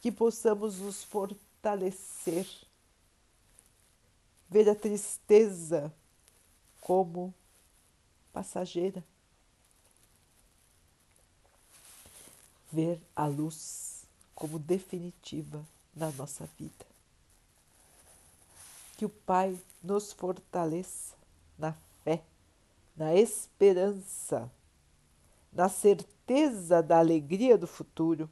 que 0.00 0.12
possamos 0.12 0.78
nos 0.78 1.02
fortalecer 1.02 2.46
ver 4.48 4.68
a 4.68 4.74
tristeza 4.74 5.92
como 6.80 7.34
passageira, 8.32 9.04
ver 12.70 13.00
a 13.14 13.26
luz 13.26 14.06
como 14.34 14.58
definitiva 14.58 15.64
na 15.94 16.10
nossa 16.12 16.48
vida. 16.58 16.86
Que 18.96 19.04
o 19.04 19.08
Pai 19.08 19.58
nos 19.82 20.12
fortaleça 20.12 21.14
na 21.58 21.74
fé, 22.02 22.22
na 22.96 23.14
esperança, 23.14 24.50
na 25.52 25.68
certeza 25.68 26.82
da 26.82 26.98
alegria 26.98 27.56
do 27.56 27.66
futuro. 27.66 28.28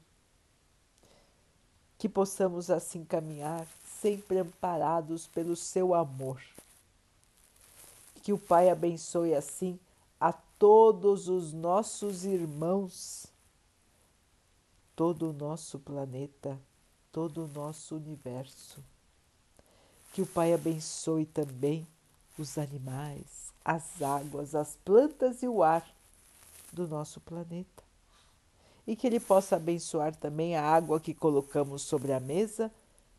Que 1.98 2.08
possamos 2.08 2.70
assim 2.70 3.04
caminhar 3.04 3.66
sempre 4.00 4.38
amparados 4.38 5.26
pelo 5.26 5.56
seu 5.56 5.94
amor. 5.94 6.40
Que 8.22 8.32
o 8.32 8.38
Pai 8.38 8.68
abençoe 8.68 9.34
assim 9.34 9.78
a 10.20 10.32
todos 10.32 11.28
os 11.28 11.52
nossos 11.52 12.24
irmãos, 12.24 13.26
todo 14.96 15.28
o 15.28 15.32
nosso 15.34 15.78
planeta, 15.78 16.58
todo 17.12 17.44
o 17.44 17.48
nosso 17.48 17.94
universo. 17.94 18.82
Que 20.12 20.22
o 20.22 20.26
Pai 20.26 20.54
abençoe 20.54 21.26
também 21.26 21.86
os 22.38 22.56
animais, 22.56 23.52
as 23.62 24.00
águas, 24.00 24.54
as 24.54 24.76
plantas 24.84 25.42
e 25.42 25.48
o 25.48 25.62
ar 25.62 25.86
do 26.72 26.88
nosso 26.88 27.20
planeta. 27.20 27.84
E 28.86 28.96
que 28.96 29.06
Ele 29.06 29.20
possa 29.20 29.56
abençoar 29.56 30.16
também 30.16 30.56
a 30.56 30.64
água 30.64 30.98
que 30.98 31.12
colocamos 31.12 31.82
sobre 31.82 32.12
a 32.12 32.20
mesa 32.20 32.72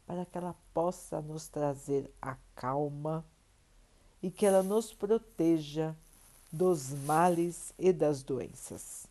para 0.08 0.26
que 0.26 0.38
ela 0.38 0.56
possa 0.74 1.22
nos 1.22 1.48
trazer 1.48 2.10
a 2.22 2.36
calma 2.56 3.24
e 4.24 4.32
que 4.32 4.46
ela 4.46 4.64
nos 4.64 4.94
proteja 4.94 5.96
dos 6.52 6.92
males 6.92 7.74
e 7.78 7.92
das 7.94 8.24
doenças. 8.24 9.07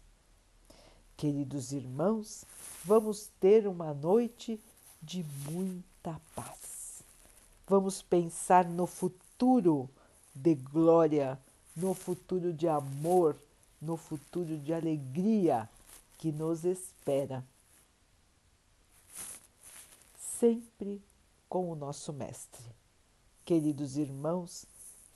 Queridos 1.17 1.73
irmãos, 1.73 2.45
vamos 2.85 3.31
ter 3.41 3.67
uma 3.67 3.95
noite 3.95 4.61
de 5.01 5.25
muita 5.51 6.21
paz. 6.35 7.03
Vamos 7.67 8.03
pensar 8.03 8.67
no 8.67 8.87
futuro 8.87 9.89
de 10.35 10.55
glória, 10.55 11.41
no 11.75 11.95
futuro 11.95 12.53
de 12.53 12.69
amor, 12.69 13.35
no 13.81 13.97
futuro 13.97 14.59
de 14.59 14.75
alegria 14.75 15.69
que 16.19 16.31
nos 16.31 16.65
espera 16.65 17.45
sempre 20.39 21.03
com 21.49 21.71
o 21.71 21.75
nosso 21.75 22.13
Mestre. 22.13 22.65
Queridos 23.45 23.97
irmãos, 23.97 24.67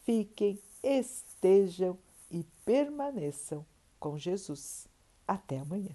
fiquem, 0.03 0.59
estejam 0.82 1.98
e 2.30 2.44
permaneçam 2.64 3.66
com 3.98 4.16
Jesus. 4.16 4.89
Até 5.35 5.61
amanhã. 5.61 5.95